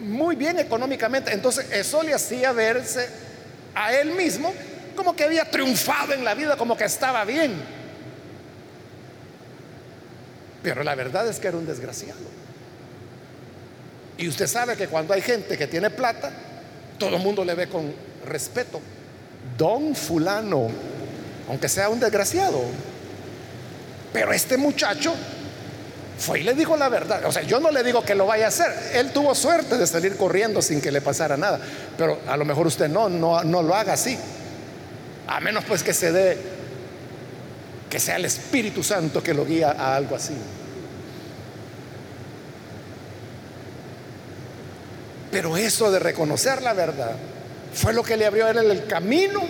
muy 0.00 0.36
bien 0.36 0.58
económicamente. 0.58 1.32
Entonces 1.32 1.66
eso 1.72 2.02
le 2.02 2.14
hacía 2.14 2.52
verse 2.52 3.08
a 3.74 3.94
él 3.94 4.12
mismo 4.12 4.52
como 4.96 5.14
que 5.14 5.24
había 5.24 5.48
triunfado 5.48 6.12
en 6.12 6.24
la 6.24 6.34
vida, 6.34 6.56
como 6.56 6.76
que 6.76 6.84
estaba 6.84 7.24
bien. 7.24 7.54
Pero 10.62 10.82
la 10.82 10.94
verdad 10.94 11.28
es 11.28 11.38
que 11.38 11.48
era 11.48 11.56
un 11.56 11.66
desgraciado. 11.66 12.18
Y 14.18 14.26
usted 14.26 14.48
sabe 14.48 14.76
que 14.76 14.88
cuando 14.88 15.14
hay 15.14 15.22
gente 15.22 15.56
que 15.56 15.68
tiene 15.68 15.90
plata, 15.90 16.32
todo 16.98 17.16
el 17.16 17.22
mundo 17.22 17.44
le 17.44 17.54
ve 17.54 17.68
con 17.68 17.92
respeto. 18.26 18.80
Don 19.56 19.94
fulano, 19.94 20.68
aunque 21.48 21.68
sea 21.68 21.88
un 21.88 22.00
desgraciado. 22.00 22.60
Pero 24.12 24.32
este 24.32 24.56
muchacho 24.56 25.14
fue 26.18 26.40
y 26.40 26.42
le 26.42 26.54
dijo 26.54 26.76
la 26.76 26.88
verdad. 26.88 27.24
O 27.24 27.32
sea, 27.32 27.42
yo 27.42 27.60
no 27.60 27.70
le 27.70 27.82
digo 27.84 28.02
que 28.02 28.14
lo 28.14 28.26
vaya 28.26 28.46
a 28.46 28.48
hacer. 28.48 28.72
Él 28.92 29.12
tuvo 29.12 29.34
suerte 29.34 29.78
de 29.78 29.86
salir 29.86 30.16
corriendo 30.16 30.60
sin 30.60 30.80
que 30.80 30.90
le 30.90 31.00
pasara 31.00 31.36
nada. 31.36 31.60
Pero 31.96 32.18
a 32.26 32.36
lo 32.36 32.44
mejor 32.44 32.66
usted 32.66 32.88
no, 32.88 33.08
no, 33.08 33.42
no 33.44 33.62
lo 33.62 33.74
haga 33.74 33.92
así. 33.92 34.18
A 35.28 35.38
menos 35.38 35.64
pues 35.64 35.84
que 35.84 35.94
se 35.94 36.10
dé, 36.10 36.36
que 37.88 38.00
sea 38.00 38.16
el 38.16 38.24
Espíritu 38.24 38.82
Santo 38.82 39.22
que 39.22 39.32
lo 39.32 39.46
guía 39.46 39.76
a 39.78 39.94
algo 39.94 40.16
así. 40.16 40.34
Pero 45.30 45.56
eso 45.56 45.90
de 45.92 46.00
reconocer 46.00 46.62
la 46.62 46.72
verdad 46.72 47.12
fue 47.72 47.92
lo 47.92 48.02
que 48.02 48.16
le 48.16 48.26
abrió 48.26 48.46
a 48.46 48.50
él 48.50 48.58
el 48.58 48.86
camino 48.86 49.40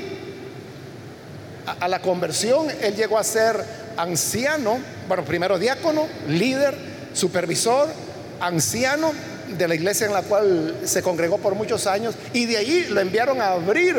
a, 1.64 1.85
a 1.85 1.89
la 1.89 2.03
conversión. 2.03 2.66
Él 2.83 2.95
llegó 2.95 3.16
a 3.16 3.25
ser 3.25 3.88
anciano, 3.99 4.78
bueno, 5.09 5.24
primero 5.24 5.59
diácono, 5.59 6.07
líder, 6.28 6.74
supervisor, 7.12 7.88
anciano 8.40 9.12
de 9.57 9.68
la 9.68 9.74
iglesia 9.74 10.07
en 10.07 10.12
la 10.12 10.22
cual 10.22 10.80
se 10.84 11.03
congregó 11.03 11.38
por 11.38 11.55
muchos 11.55 11.86
años 11.86 12.14
y 12.32 12.46
de 12.46 12.59
ahí 12.59 12.86
lo 12.90 13.01
enviaron 13.01 13.40
a 13.40 13.53
abrir 13.53 13.96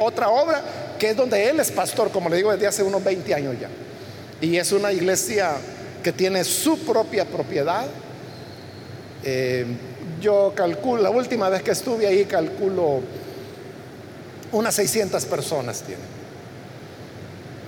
otra 0.00 0.28
obra 0.30 0.62
que 0.98 1.10
es 1.10 1.16
donde 1.16 1.48
él 1.50 1.60
es 1.60 1.70
pastor, 1.70 2.10
como 2.10 2.28
le 2.28 2.36
digo, 2.36 2.52
desde 2.52 2.66
hace 2.66 2.82
unos 2.82 3.02
20 3.02 3.34
años 3.34 3.56
ya. 3.60 3.68
Y 4.40 4.56
es 4.56 4.72
una 4.72 4.92
iglesia 4.92 5.52
que 6.02 6.12
tiene 6.12 6.44
su 6.44 6.78
propia 6.78 7.24
propiedad. 7.24 7.86
Eh, 9.24 9.66
yo 10.20 10.52
calculo, 10.54 11.02
la 11.02 11.10
última 11.10 11.48
vez 11.48 11.62
que 11.62 11.72
estuve 11.72 12.06
ahí, 12.06 12.24
calculo 12.24 13.00
unas 14.52 14.74
600 14.74 15.24
personas 15.24 15.82
tiene, 15.82 16.02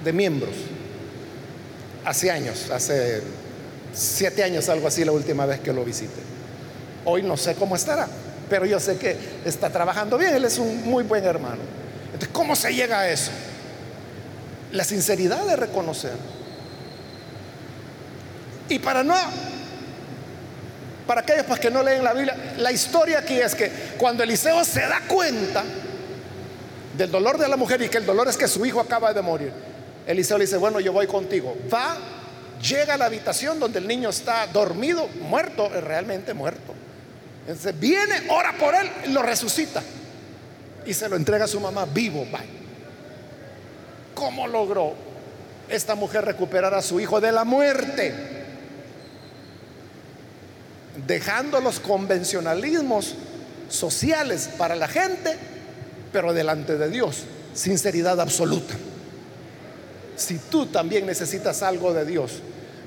de 0.05 0.13
miembros. 0.13 0.55
Hace 2.05 2.31
años, 2.31 2.71
hace 2.71 3.23
siete 3.95 4.43
años, 4.43 4.69
algo 4.69 4.89
así, 4.89 5.05
la 5.05 5.13
última 5.13 5.47
vez 5.47 5.61
que 5.61 5.73
lo 5.73 5.85
visité. 5.85 6.21
Hoy 7.05 7.23
no 7.23 7.37
sé 7.37 7.55
cómo 7.55 7.77
estará, 7.77 8.09
pero 8.49 8.67
yo 8.67 8.79
sé 8.81 8.97
que 8.97 9.17
está 9.45 9.71
trabajando 9.71 10.19
bien, 10.19 10.35
él 10.35 10.45
es 10.45 10.59
un 10.59 10.85
muy 10.85 11.05
buen 11.05 11.25
hermano. 11.25 11.63
Entonces, 12.07 12.29
¿cómo 12.33 12.57
se 12.57 12.75
llega 12.75 13.01
a 13.01 13.09
eso? 13.09 13.31
La 14.73 14.85
sinceridad 14.85 15.47
de 15.47 15.57
reconocer. 15.57 16.13
Y 18.69 18.79
para 18.79 19.03
no, 19.03 19.15
para 21.07 21.21
aquellos 21.21 21.45
pues, 21.45 21.61
que 21.61 21.71
no 21.71 21.83
leen 21.83 22.03
la 22.03 22.13
Biblia, 22.13 22.37
la 22.59 22.73
historia 22.73 23.19
aquí 23.19 23.39
es 23.39 23.55
que 23.55 23.71
cuando 23.99 24.23
Eliseo 24.23 24.65
se 24.65 24.81
da 24.81 25.03
cuenta 25.07 25.63
del 26.97 27.11
dolor 27.11 27.39
de 27.39 27.49
la 27.49 27.57
mujer 27.57 27.83
y 27.83 27.89
que 27.89 27.99
el 27.99 28.07
dolor 28.07 28.29
es 28.29 28.37
que 28.37 28.49
su 28.49 28.65
hijo 28.65 28.81
acaba 28.81 29.13
de 29.13 29.21
morir, 29.21 29.53
Eliseo 30.07 30.39
le 30.39 30.45
dice, 30.45 30.57
bueno, 30.57 30.81
yo 30.81 30.93
voy 30.93 31.07
contigo. 31.07 31.57
Va, 31.73 31.97
llega 32.61 32.95
a 32.95 32.97
la 32.97 33.07
habitación 33.07 33.59
donde 33.59 33.79
el 33.79 33.89
niño 33.89 34.11
está 34.11 34.47
dormido, 34.49 35.09
muerto, 35.21 35.69
realmente 35.69 36.35
muerto. 36.35 36.75
Entonces 37.47 37.79
viene, 37.79 38.23
ora 38.29 38.55
por 38.59 38.75
él, 38.75 38.89
lo 39.13 39.23
resucita 39.23 39.83
y 40.87 40.95
se 40.95 41.09
lo 41.09 41.17
entrega 41.17 41.45
a 41.45 41.49
su 41.49 41.61
mamá 41.61 41.87
vivo. 41.87 42.27
¿Cómo 44.15 44.47
logró 44.47 44.95
esta 45.69 45.95
mujer 45.95 46.25
recuperar 46.25 46.75
a 46.75 46.83
su 46.83 47.01
hijo 47.01 47.21
de 47.21 47.33
la 47.33 47.45
muerte? 47.45 48.15
Dejando 51.07 51.61
los 51.61 51.81
convencionalismos 51.81 53.15
sociales 53.69 54.49
para 54.57 54.77
la 54.77 54.89
gente, 54.89 55.37
pero 56.13 56.33
delante 56.33 56.79
de 56.79 56.89
Dios, 56.89 57.25
sinceridad 57.55 58.21
absoluta. 58.21 58.75
Si 60.17 60.39
tú 60.39 60.67
también 60.67 61.07
necesitas 61.07 61.63
algo 61.63 61.93
de 61.93 62.05
Dios, 62.05 62.41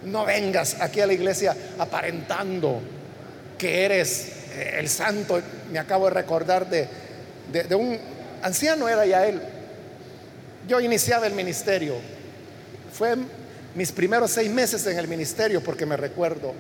no 0.04 0.26
vengas 0.26 0.78
aquí 0.80 1.02
a 1.02 1.08
la 1.08 1.14
iglesia 1.14 1.56
aparentando 1.78 2.82
que 3.58 3.86
eres 3.86 4.28
eh, 4.56 4.76
el 4.80 4.90
santo. 4.90 5.42
Me 5.72 5.80
acabo 5.80 6.06
de 6.06 6.14
recordar 6.14 6.70
de, 6.70 6.88
de, 7.52 7.76
un 7.76 7.98
anciano, 8.42 8.88
era 8.88 9.06
ya 9.06 9.26
él. 9.28 9.42
Yo 10.68 10.80
iniciaba 10.80 11.28
el 11.28 11.34
ministerio. 11.34 11.96
Fue 12.94 13.16
mis 13.76 13.92
primeros 13.92 14.32
seis 14.32 14.50
meses 14.50 14.86
en 14.88 14.98
el 14.98 15.08
ministerio 15.08 15.62
porque 15.62 15.86
me 15.86 15.98
recuerdo 15.98 16.54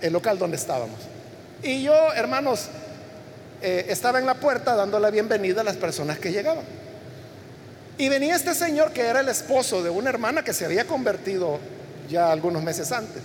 el 0.00 0.12
local 0.12 0.38
donde 0.38 0.56
estábamos. 0.56 0.98
Y 1.62 1.82
yo, 1.82 2.12
hermanos, 2.14 2.68
eh, 3.60 3.86
estaba 3.88 4.18
en 4.18 4.26
la 4.26 4.34
puerta 4.34 4.76
dando 4.76 5.00
la 5.00 5.10
bienvenida 5.10 5.62
a 5.62 5.64
las 5.64 5.76
personas 5.76 6.18
que 6.18 6.30
llegaban. 6.30 6.64
Y 7.98 8.08
venía 8.08 8.36
este 8.36 8.54
señor 8.54 8.92
que 8.92 9.02
era 9.02 9.20
el 9.20 9.28
esposo 9.28 9.82
de 9.82 9.90
una 9.90 10.08
hermana 10.08 10.44
que 10.44 10.52
se 10.52 10.64
había 10.64 10.86
convertido 10.86 11.58
ya 12.08 12.30
algunos 12.30 12.62
meses 12.62 12.92
antes. 12.92 13.22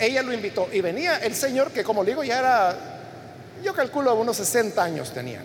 ella 0.00 0.22
lo 0.22 0.32
invitó 0.32 0.68
y 0.72 0.80
venía 0.80 1.18
el 1.18 1.34
señor 1.34 1.70
que 1.70 1.84
como 1.84 2.04
digo 2.04 2.24
ya 2.24 2.40
era, 2.40 2.76
yo 3.62 3.72
calculo 3.72 4.14
unos 4.16 4.36
60 4.36 4.82
años 4.82 5.12
tenía. 5.14 5.40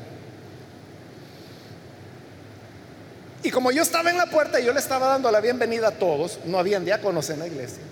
Y 3.44 3.52
como 3.52 3.72
yo 3.72 3.84
estaba 3.84 4.10
en 4.10 4.18
la 4.18 4.26
puerta 4.26 4.60
y 4.60 4.66
yo 4.66 4.74
le 4.74 4.80
estaba 4.80 5.08
dando 5.08 5.30
la 5.30 5.40
bienvenida 5.40 5.90
a 5.90 5.92
todos, 5.92 6.40
no 6.46 6.58
habían 6.58 6.84
diáconos 6.86 7.30
en 7.30 7.38
la 7.38 7.48
iglesia. 7.48 7.84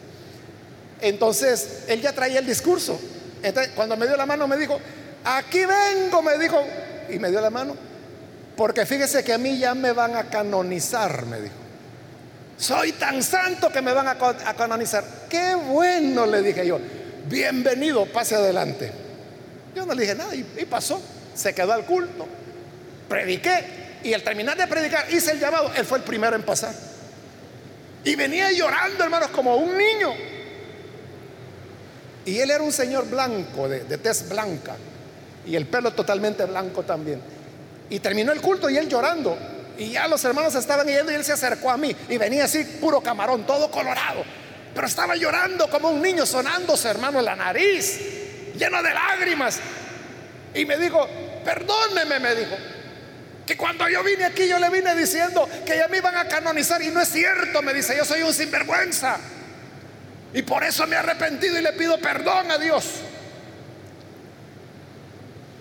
Entonces 1.02 1.84
él 1.88 2.02
ya 2.02 2.14
traía 2.14 2.40
el 2.40 2.48
discurso. 2.48 3.00
Entonces 3.44 3.74
cuando 3.76 3.96
me 3.96 4.08
dio 4.08 4.18
la 4.18 4.26
mano 4.26 4.48
me 4.48 4.58
dijo, 4.58 4.80
aquí 5.24 5.66
vengo, 5.66 6.24
me 6.24 6.40
dijo, 6.40 6.66
y 7.10 7.20
me 7.20 7.30
dio 7.30 7.42
la 7.42 7.52
mano. 7.52 7.76
Porque 8.56 8.86
fíjese 8.86 9.24
que 9.24 9.34
a 9.34 9.38
mí 9.38 9.58
ya 9.58 9.74
me 9.76 9.92
van 9.92 10.16
a 10.16 10.26
canonizar, 10.30 11.26
me 11.26 11.42
dijo. 11.42 11.56
Soy 12.58 12.94
tan 12.94 13.22
santo 13.22 13.70
que 13.70 13.82
me 13.82 13.92
van 13.92 14.08
a, 14.08 14.18
canonizar. 14.56 15.04
Qué 15.30 15.56
bueno, 15.56 16.26
le 16.26 16.42
dije 16.42 16.66
yo. 16.66 16.80
Bienvenido, 17.28 18.06
pase 18.06 18.36
adelante. 18.36 18.92
Yo 19.76 19.86
no 19.86 19.94
le 19.94 20.02
dije 20.02 20.16
nada 20.16 20.34
y, 20.34 20.44
pasó. 20.70 21.02
Se 21.34 21.54
quedó 21.54 21.74
al 21.74 21.86
culto. 21.86 22.26
Prediqué 23.10 24.00
y 24.04 24.14
al 24.14 24.24
terminar 24.24 24.58
de 24.58 24.68
predicar 24.68 25.06
hice 25.12 25.32
el 25.32 25.40
llamado. 25.40 25.72
Él 25.76 25.86
fue 25.86 25.98
el 25.98 26.04
primero 26.06 26.36
en 26.36 26.44
pasar. 26.44 26.74
Y 28.06 28.16
venía 28.16 28.52
llorando, 28.54 29.04
hermanos, 29.04 29.30
como 29.32 29.58
un 29.58 29.78
niño. 29.78 30.14
Y 32.24 32.40
él 32.40 32.52
era 32.52 32.64
un 32.64 32.72
señor 32.72 33.10
blanco, 33.10 33.68
de, 33.68 33.84
de 33.84 33.98
tez 33.98 34.30
blanca. 34.30 34.78
Y 35.46 35.56
el 35.56 35.66
pelo 35.66 35.92
totalmente 35.92 36.46
blanco 36.46 36.84
también. 36.84 37.22
Y 37.90 38.00
terminó 38.00 38.32
el 38.32 38.42
culto 38.42 38.70
y 38.70 38.78
él 38.78 38.90
llorando. 38.90 39.38
Y 39.78 39.92
ya 39.92 40.08
los 40.08 40.24
hermanos 40.24 40.56
estaban 40.56 40.88
yendo 40.88 41.12
y 41.12 41.16
él 41.16 41.24
se 41.24 41.34
acercó 41.34 41.70
a 41.70 41.78
mí. 41.78 41.96
Y 42.10 42.18
venía 42.18 42.46
así, 42.46 42.64
puro 42.64 43.02
camarón, 43.02 43.46
todo 43.46 43.70
colorado. 43.70 44.24
Pero 44.74 44.88
estaba 44.88 45.16
llorando 45.16 45.70
como 45.70 45.90
un 45.90 46.02
niño, 46.02 46.26
sonándose, 46.26 46.90
hermano, 46.90 47.20
en 47.20 47.26
la 47.26 47.36
nariz, 47.36 48.00
lleno 48.58 48.82
de 48.82 48.94
lágrimas. 48.94 49.60
Y 50.54 50.66
me 50.66 50.78
dijo, 50.78 51.08
perdóneme, 51.44 52.20
me 52.20 52.36
dijo, 52.36 52.56
que 53.46 53.56
cuando 53.56 53.88
yo 53.88 54.04
vine 54.04 54.26
aquí 54.26 54.48
yo 54.48 54.58
le 54.58 54.70
vine 54.70 54.96
diciendo 54.96 55.48
que 55.66 55.78
ya 55.78 55.88
me 55.88 55.98
iban 55.98 56.16
a 56.16 56.28
canonizar 56.28 56.82
y 56.82 56.88
no 56.90 57.00
es 57.02 57.10
cierto, 57.10 57.62
me 57.62 57.74
dice, 57.74 57.96
yo 57.96 58.04
soy 58.04 58.24
un 58.24 58.34
sinvergüenza. 58.34 59.18
Y 60.34 60.42
por 60.42 60.64
eso 60.64 60.86
me 60.88 60.96
he 60.96 61.00
arrepentido 61.00 61.58
y 61.58 61.62
le 61.62 61.74
pido 61.74 61.98
perdón 62.00 62.52
a 62.52 62.58
Dios. 62.58 62.86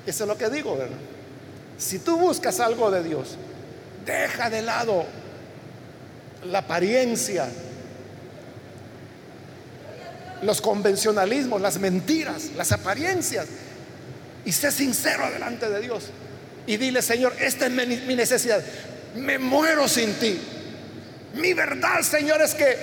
Eso 0.06 0.24
es 0.24 0.28
lo 0.28 0.36
que 0.36 0.48
digo, 0.48 0.76
¿verdad? 0.76 0.96
Si 1.84 1.98
tú 1.98 2.16
buscas 2.16 2.60
algo 2.60 2.90
de 2.90 3.02
Dios, 3.02 3.36
deja 4.06 4.48
de 4.48 4.62
lado 4.62 5.04
la 6.46 6.60
apariencia, 6.60 7.46
los 10.40 10.62
convencionalismos, 10.62 11.60
las 11.60 11.78
mentiras, 11.78 12.52
las 12.56 12.72
apariencias 12.72 13.48
y 14.46 14.52
sé 14.52 14.72
sincero 14.72 15.30
delante 15.30 15.68
de 15.68 15.80
Dios. 15.82 16.04
Y 16.66 16.78
dile, 16.78 17.02
Señor, 17.02 17.34
esta 17.38 17.66
es 17.66 17.72
mi, 17.72 18.14
necesidad. 18.16 18.64
Me 19.16 19.38
muero 19.38 19.86
sin 19.86 20.14
ti. 20.14 20.40
Mi 21.34 21.52
verdad, 21.52 22.00
Señor, 22.00 22.40
es 22.40 22.54
que 22.54 22.78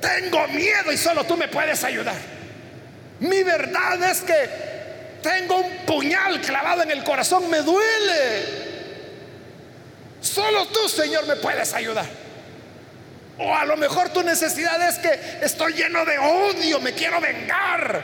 tengo 0.00 0.48
miedo 0.48 0.90
y 0.92 0.96
solo 0.96 1.22
tú 1.22 1.36
me 1.36 1.46
puedes 1.46 1.84
ayudar. 1.84 2.16
Mi 3.20 3.44
verdad 3.44 4.10
es 4.10 4.22
que 4.22 4.65
tengo 5.26 5.56
un 5.56 5.76
puñal 5.84 6.40
clavado 6.40 6.84
en 6.84 6.90
el 6.92 7.02
corazón, 7.02 7.50
me 7.50 7.60
duele. 7.62 8.66
Solo 10.20 10.66
tú, 10.68 10.88
Señor, 10.88 11.26
me 11.26 11.34
puedes 11.36 11.74
ayudar. 11.74 12.06
O 13.38 13.54
a 13.54 13.64
lo 13.64 13.76
mejor 13.76 14.10
tu 14.10 14.22
necesidad 14.22 14.88
es 14.88 14.98
que 14.98 15.44
estoy 15.44 15.72
lleno 15.72 16.04
de 16.04 16.16
odio, 16.18 16.80
me 16.80 16.92
quiero 16.92 17.20
vengar. 17.20 18.02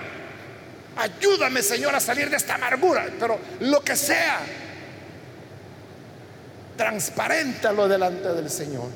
Ayúdame, 0.96 1.62
Señor, 1.62 1.94
a 1.94 2.00
salir 2.00 2.28
de 2.28 2.36
esta 2.36 2.56
amargura. 2.56 3.06
Pero 3.18 3.38
lo 3.60 3.82
que 3.82 3.94
sea, 3.94 4.40
transparéntalo 6.76 7.86
delante 7.86 8.30
del 8.30 8.50
Señor. 8.50 8.88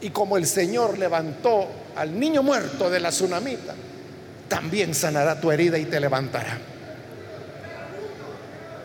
Y 0.00 0.10
como 0.10 0.36
el 0.36 0.46
Señor 0.46 0.98
levantó 0.98 1.68
al 1.94 2.18
niño 2.18 2.42
muerto 2.42 2.90
de 2.90 2.98
la 2.98 3.10
tsunamita, 3.10 3.74
también 4.48 4.94
sanará 4.94 5.40
tu 5.40 5.52
herida 5.52 5.78
y 5.78 5.84
te 5.84 6.00
levantará. 6.00 6.73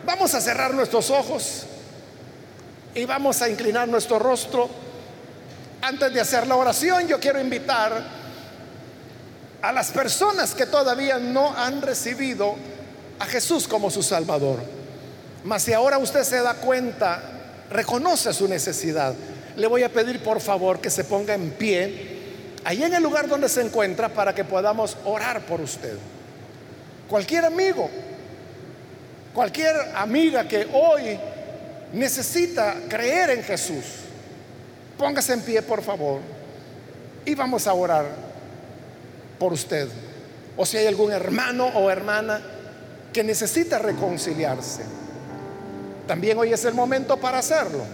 Vamos 0.04 0.34
a 0.34 0.40
cerrar 0.40 0.72
nuestros 0.74 1.10
ojos 1.10 1.64
y 2.94 3.04
vamos 3.04 3.42
a 3.42 3.48
inclinar 3.48 3.88
nuestro 3.88 4.18
rostro. 4.18 4.68
Antes 5.82 6.12
de 6.12 6.20
hacer 6.20 6.46
la 6.46 6.56
oración, 6.56 7.06
yo 7.06 7.20
quiero 7.20 7.40
invitar 7.40 8.02
a 9.62 9.72
las 9.72 9.90
personas 9.90 10.54
que 10.54 10.66
todavía 10.66 11.18
no 11.18 11.54
han 11.56 11.82
recibido 11.82 12.54
a 13.18 13.26
Jesús 13.26 13.68
como 13.68 13.90
su 13.90 14.02
Salvador. 14.02 14.60
Mas 15.44 15.62
si 15.62 15.72
ahora 15.72 15.98
usted 15.98 16.24
se 16.24 16.40
da 16.40 16.54
cuenta, 16.54 17.22
reconoce 17.70 18.32
su 18.32 18.48
necesidad, 18.48 19.14
le 19.56 19.66
voy 19.66 19.82
a 19.82 19.92
pedir 19.92 20.22
por 20.22 20.40
favor 20.40 20.80
que 20.80 20.90
se 20.90 21.04
ponga 21.04 21.34
en 21.34 21.50
pie 21.50 22.20
ahí 22.64 22.82
en 22.82 22.94
el 22.94 23.02
lugar 23.02 23.28
donde 23.28 23.48
se 23.48 23.62
encuentra 23.62 24.08
para 24.08 24.34
que 24.34 24.44
podamos 24.44 24.96
orar 25.04 25.44
por 25.46 25.60
usted. 25.60 25.96
Cualquier 27.08 27.44
amigo 27.44 27.90
Cualquier 29.34 29.76
amiga 29.94 30.46
que 30.46 30.66
hoy 30.72 31.18
necesita 31.92 32.74
creer 32.88 33.30
en 33.30 33.42
Jesús, 33.42 33.84
póngase 34.98 35.34
en 35.34 35.40
pie, 35.42 35.62
por 35.62 35.82
favor, 35.82 36.20
y 37.24 37.34
vamos 37.34 37.66
a 37.66 37.72
orar 37.72 38.06
por 39.38 39.52
usted. 39.52 39.88
O 40.56 40.66
si 40.66 40.76
hay 40.76 40.86
algún 40.86 41.12
hermano 41.12 41.66
o 41.66 41.90
hermana 41.90 42.40
que 43.12 43.22
necesita 43.22 43.78
reconciliarse, 43.78 44.82
también 46.06 46.36
hoy 46.38 46.52
es 46.52 46.64
el 46.64 46.74
momento 46.74 47.16
para 47.16 47.38
hacerlo. 47.38 47.84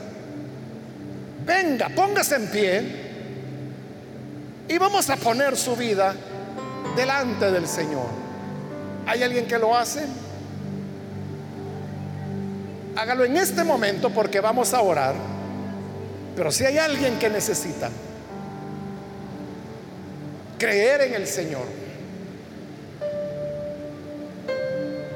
Venga, 1.44 1.90
póngase 1.90 2.36
en 2.36 2.50
pie 2.50 2.82
y 4.68 4.78
vamos 4.78 5.08
a 5.10 5.16
poner 5.16 5.56
su 5.56 5.76
vida 5.76 6.14
delante 6.96 7.50
del 7.50 7.68
Señor. 7.68 8.06
¿Hay 9.06 9.22
alguien 9.22 9.46
que 9.46 9.58
lo 9.58 9.76
hace? 9.76 10.06
Hágalo 12.96 13.24
en 13.24 13.36
este 13.36 13.62
momento 13.62 14.10
porque 14.10 14.40
vamos 14.40 14.72
a 14.72 14.80
orar. 14.80 15.14
Pero 16.34 16.50
si 16.50 16.64
hay 16.64 16.78
alguien 16.78 17.18
que 17.18 17.28
necesita 17.28 17.90
creer 20.58 21.02
en 21.02 21.14
el 21.14 21.26
Señor, 21.26 21.64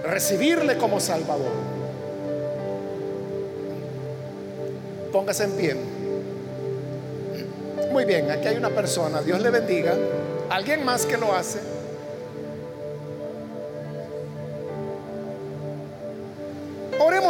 recibirle 0.05 0.77
como 0.77 1.01
Salvador, 1.01 1.53
póngase 5.13 5.45
en 5.45 5.53
pie. 5.53 5.77
Muy 7.93 8.05
bien, 8.05 8.31
aquí 8.31 8.47
hay 8.47 8.57
una 8.57 8.71
persona, 8.71 9.21
Dios 9.23 9.41
le 9.41 9.51
bendiga. 9.51 9.95
¿Alguien 10.49 10.85
más 10.85 11.07
que 11.07 11.17
lo 11.17 11.35
hace? 11.35 11.80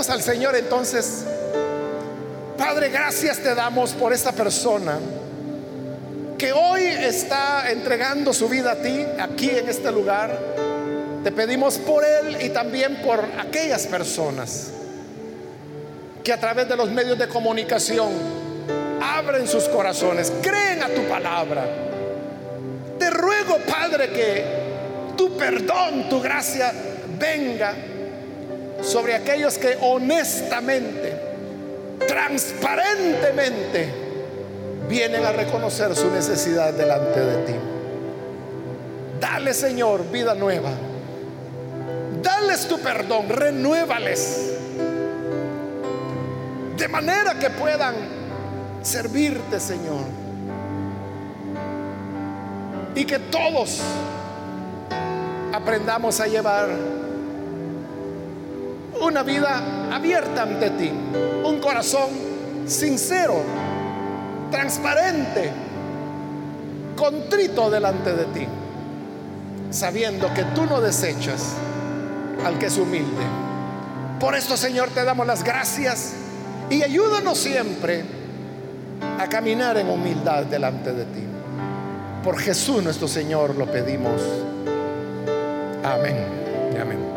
Al 0.09 0.23
Señor 0.23 0.57
entonces. 0.57 1.25
Padre, 2.57 2.89
gracias 2.89 3.39
te 3.39 3.55
damos 3.55 3.93
por 3.93 4.15
esta 4.15 4.33
persona 4.33 4.99
que 6.39 6.53
hoy 6.53 6.85
está 6.85 7.71
entregando 7.71 8.33
su 8.33 8.49
vida 8.49 8.73
a 8.73 8.77
ti 8.77 9.05
aquí 9.19 9.51
en 9.51 9.69
este 9.69 9.93
lugar. 9.93 10.39
Te 11.23 11.31
pedimos 11.33 11.77
por 11.77 12.03
él 12.03 12.39
y 12.41 12.49
también 12.49 13.03
por 13.03 13.23
aquellas 13.39 13.87
personas 13.87 14.71
que 16.25 16.33
a 16.33 16.41
través 16.41 16.67
de 16.67 16.77
los 16.77 16.91
medios 16.91 17.19
de 17.19 17.29
comunicación 17.29 18.09
abren 19.03 19.47
sus 19.47 19.65
corazones, 19.65 20.33
creen 20.41 20.83
a 20.83 20.89
tu 20.89 21.03
palabra. 21.09 21.63
Te 22.99 23.11
ruego, 23.11 23.59
Padre, 23.69 24.09
que 24.09 24.45
tu 25.15 25.37
perdón, 25.37 26.09
tu 26.09 26.23
gracia 26.23 26.73
venga 27.19 27.90
sobre 28.83 29.15
aquellos 29.15 29.59
que 29.59 29.77
honestamente, 29.81 31.15
transparentemente 32.07 33.89
vienen 34.89 35.25
a 35.25 35.33
reconocer 35.33 35.95
su 35.95 36.11
necesidad 36.11 36.73
delante 36.73 37.21
de 37.21 37.47
ti. 37.47 37.55
Dale, 39.21 39.55
Señor, 39.55 40.11
vida 40.11 40.35
nueva. 40.35 40.71
Dales 42.23 42.67
tu 42.67 42.79
perdón, 42.81 43.29
renuévales. 43.29 44.53
De 46.77 46.89
manera 46.89 47.39
que 47.39 47.51
puedan 47.51 47.95
servirte, 48.83 49.61
Señor. 49.61 50.05
Y 52.95 53.05
que 53.05 53.19
todos 53.19 53.81
aprendamos 55.53 56.19
a 56.21 56.27
llevar 56.27 56.69
una 59.01 59.23
vida 59.23 59.95
abierta 59.95 60.43
ante 60.43 60.71
ti, 60.71 60.91
un 61.45 61.59
corazón 61.61 62.09
sincero, 62.67 63.43
transparente, 64.51 65.51
contrito 66.97 67.71
delante 67.71 68.13
de 68.13 68.25
ti, 68.27 68.47
sabiendo 69.71 70.33
que 70.35 70.45
tú 70.55 70.67
no 70.67 70.81
desechas 70.81 71.55
al 72.45 72.59
que 72.59 72.67
es 72.67 72.77
humilde. 72.79 73.25
Por 74.19 74.35
esto, 74.35 74.57
Señor, 74.57 74.91
te 74.91 75.05
damos 75.05 75.27
las 75.27 75.43
gracias 75.43 76.13
y 76.69 76.83
ayúdanos 76.83 77.39
siempre 77.39 78.05
a 79.19 79.27
caminar 79.29 79.79
en 79.79 79.89
humildad 79.89 80.45
delante 80.45 80.93
de 80.93 81.05
ti. 81.05 81.25
Por 82.23 82.39
Jesús 82.39 82.83
nuestro 82.83 83.09
Señor 83.09 83.57
lo 83.57 83.67
pedimos. 83.67 84.21
Amén. 85.83 86.27
Amén. 86.81 87.10